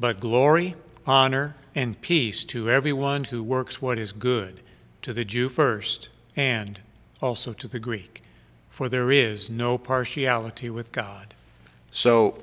But 0.00 0.18
glory, 0.18 0.74
honor, 1.06 1.54
and 1.72 2.00
peace 2.00 2.44
to 2.46 2.68
everyone 2.68 3.24
who 3.24 3.44
works 3.44 3.80
what 3.80 3.96
is 3.96 4.12
good, 4.12 4.60
to 5.02 5.12
the 5.12 5.24
Jew 5.24 5.48
first, 5.48 6.08
and 6.34 6.80
also 7.22 7.52
to 7.54 7.68
the 7.68 7.78
Greek. 7.78 8.22
For 8.68 8.88
there 8.88 9.10
is 9.10 9.48
no 9.48 9.78
partiality 9.78 10.68
with 10.68 10.92
God. 10.92 11.34
So 11.90 12.42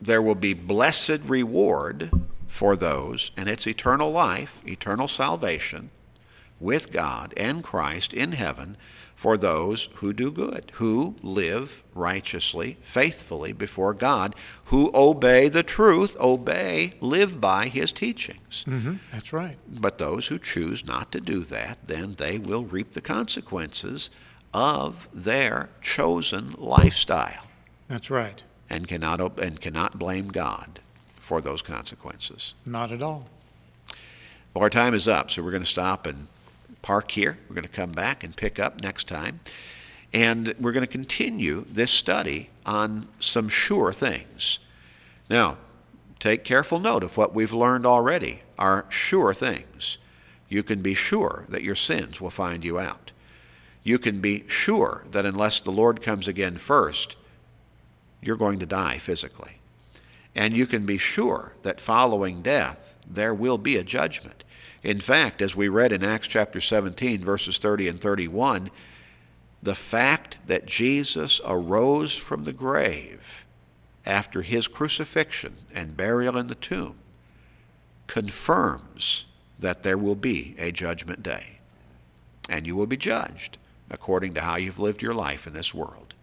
there 0.00 0.22
will 0.22 0.34
be 0.34 0.54
blessed 0.54 1.20
reward 1.24 2.10
for 2.48 2.76
those, 2.76 3.30
and 3.36 3.48
it's 3.48 3.66
eternal 3.66 4.10
life, 4.10 4.60
eternal 4.66 5.08
salvation 5.08 5.90
with 6.58 6.92
God 6.92 7.32
and 7.36 7.64
Christ 7.64 8.12
in 8.12 8.32
heaven 8.32 8.76
for 9.20 9.36
those 9.36 9.90
who 9.96 10.14
do 10.14 10.30
good, 10.30 10.72
who 10.76 11.14
live 11.22 11.84
righteously, 11.94 12.78
faithfully 12.80 13.52
before 13.52 13.92
God, 13.92 14.34
who 14.64 14.90
obey 14.94 15.50
the 15.50 15.62
truth, 15.62 16.16
obey, 16.18 16.94
live 17.02 17.38
by 17.38 17.68
His 17.68 17.92
teachings. 17.92 18.64
Mm-hmm. 18.66 18.94
That's 19.12 19.30
right. 19.30 19.58
But 19.68 19.98
those 19.98 20.28
who 20.28 20.38
choose 20.38 20.86
not 20.86 21.12
to 21.12 21.20
do 21.20 21.40
that, 21.44 21.86
then 21.86 22.14
they 22.16 22.38
will 22.38 22.64
reap 22.64 22.92
the 22.92 23.02
consequences 23.02 24.08
of 24.54 25.06
their 25.12 25.68
chosen 25.82 26.54
lifestyle 26.56 27.46
That's 27.88 28.10
right. 28.10 28.42
and 28.70 28.88
cannot, 28.88 29.20
ob- 29.20 29.38
and 29.38 29.60
cannot 29.60 29.98
blame 29.98 30.28
God 30.28 30.80
for 31.20 31.42
those 31.42 31.60
consequences. 31.60 32.54
Not 32.64 32.90
at 32.90 33.02
all. 33.02 33.26
Well, 34.54 34.62
our 34.62 34.70
time 34.70 34.94
is 34.94 35.06
up, 35.06 35.30
so 35.30 35.42
we're 35.42 35.50
going 35.50 35.62
to 35.62 35.68
stop 35.68 36.06
and 36.06 36.28
park 36.82 37.10
here. 37.10 37.38
We're 37.48 37.54
going 37.54 37.66
to 37.66 37.68
come 37.68 37.92
back 37.92 38.24
and 38.24 38.36
pick 38.36 38.58
up 38.58 38.82
next 38.82 39.08
time. 39.08 39.40
And 40.12 40.54
we're 40.58 40.72
going 40.72 40.86
to 40.86 40.90
continue 40.90 41.64
this 41.68 41.90
study 41.90 42.50
on 42.66 43.08
some 43.20 43.48
sure 43.48 43.92
things. 43.92 44.58
Now, 45.28 45.58
take 46.18 46.44
careful 46.44 46.80
note 46.80 47.04
of 47.04 47.16
what 47.16 47.34
we've 47.34 47.52
learned 47.52 47.86
already 47.86 48.42
are 48.58 48.86
sure 48.88 49.32
things. 49.32 49.98
You 50.48 50.62
can 50.62 50.82
be 50.82 50.94
sure 50.94 51.46
that 51.48 51.62
your 51.62 51.76
sins 51.76 52.20
will 52.20 52.30
find 52.30 52.64
you 52.64 52.78
out. 52.78 53.12
You 53.84 53.98
can 53.98 54.20
be 54.20 54.44
sure 54.48 55.04
that 55.12 55.24
unless 55.24 55.60
the 55.60 55.70
Lord 55.70 56.02
comes 56.02 56.26
again 56.28 56.58
first, 56.58 57.16
you're 58.20 58.36
going 58.36 58.58
to 58.58 58.66
die 58.66 58.98
physically. 58.98 59.58
And 60.34 60.56
you 60.56 60.66
can 60.66 60.86
be 60.86 60.98
sure 60.98 61.54
that 61.62 61.80
following 61.80 62.42
death, 62.42 62.94
there 63.08 63.34
will 63.34 63.58
be 63.58 63.76
a 63.76 63.84
judgment. 63.84 64.44
In 64.82 65.00
fact, 65.00 65.42
as 65.42 65.54
we 65.54 65.68
read 65.68 65.92
in 65.92 66.02
Acts 66.02 66.26
chapter 66.26 66.60
17, 66.60 67.22
verses 67.22 67.58
30 67.58 67.88
and 67.88 68.00
31, 68.00 68.70
the 69.62 69.74
fact 69.74 70.38
that 70.46 70.66
Jesus 70.66 71.40
arose 71.44 72.16
from 72.16 72.44
the 72.44 72.52
grave 72.52 73.44
after 74.06 74.40
his 74.42 74.66
crucifixion 74.66 75.56
and 75.74 75.96
burial 75.96 76.38
in 76.38 76.46
the 76.46 76.54
tomb 76.54 76.94
confirms 78.06 79.26
that 79.58 79.82
there 79.82 79.98
will 79.98 80.14
be 80.14 80.54
a 80.58 80.72
judgment 80.72 81.22
day. 81.22 81.58
And 82.48 82.66
you 82.66 82.74
will 82.74 82.86
be 82.86 82.96
judged 82.96 83.58
according 83.90 84.34
to 84.34 84.40
how 84.40 84.56
you've 84.56 84.78
lived 84.78 85.02
your 85.02 85.14
life 85.14 85.46
in 85.46 85.52
this 85.52 85.74
world, 85.74 86.14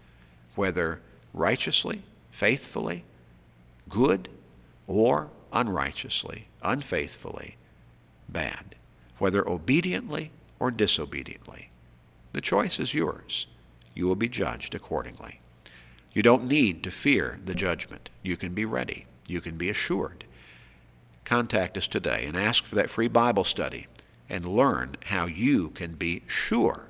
whether 0.56 1.00
righteously, 1.32 2.02
faithfully, 2.32 3.04
good, 3.88 4.28
or 4.86 5.28
unrighteously, 5.52 6.48
unfaithfully, 6.62 7.56
bad, 8.28 8.74
whether 9.18 9.48
obediently 9.48 10.30
or 10.58 10.70
disobediently. 10.70 11.70
The 12.32 12.40
choice 12.40 12.78
is 12.78 12.94
yours. 12.94 13.46
You 13.94 14.06
will 14.06 14.16
be 14.16 14.28
judged 14.28 14.74
accordingly. 14.74 15.40
You 16.12 16.22
don't 16.22 16.46
need 16.46 16.82
to 16.84 16.90
fear 16.90 17.40
the 17.44 17.54
judgment. 17.54 18.10
You 18.22 18.36
can 18.36 18.54
be 18.54 18.64
ready. 18.64 19.06
You 19.28 19.40
can 19.40 19.56
be 19.56 19.70
assured. 19.70 20.24
Contact 21.24 21.76
us 21.76 21.86
today 21.86 22.24
and 22.26 22.36
ask 22.36 22.64
for 22.64 22.74
that 22.74 22.90
free 22.90 23.08
Bible 23.08 23.44
study 23.44 23.86
and 24.28 24.44
learn 24.44 24.96
how 25.06 25.26
you 25.26 25.70
can 25.70 25.94
be 25.94 26.22
sure 26.26 26.88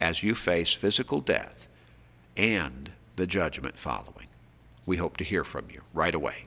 as 0.00 0.22
you 0.22 0.34
face 0.34 0.74
physical 0.74 1.20
death 1.20 1.68
and 2.36 2.92
the 3.16 3.26
judgment 3.26 3.78
following. 3.78 4.26
We 4.84 4.98
hope 4.98 5.16
to 5.16 5.24
hear 5.24 5.42
from 5.42 5.66
you 5.72 5.82
right 5.94 6.14
away. 6.14 6.44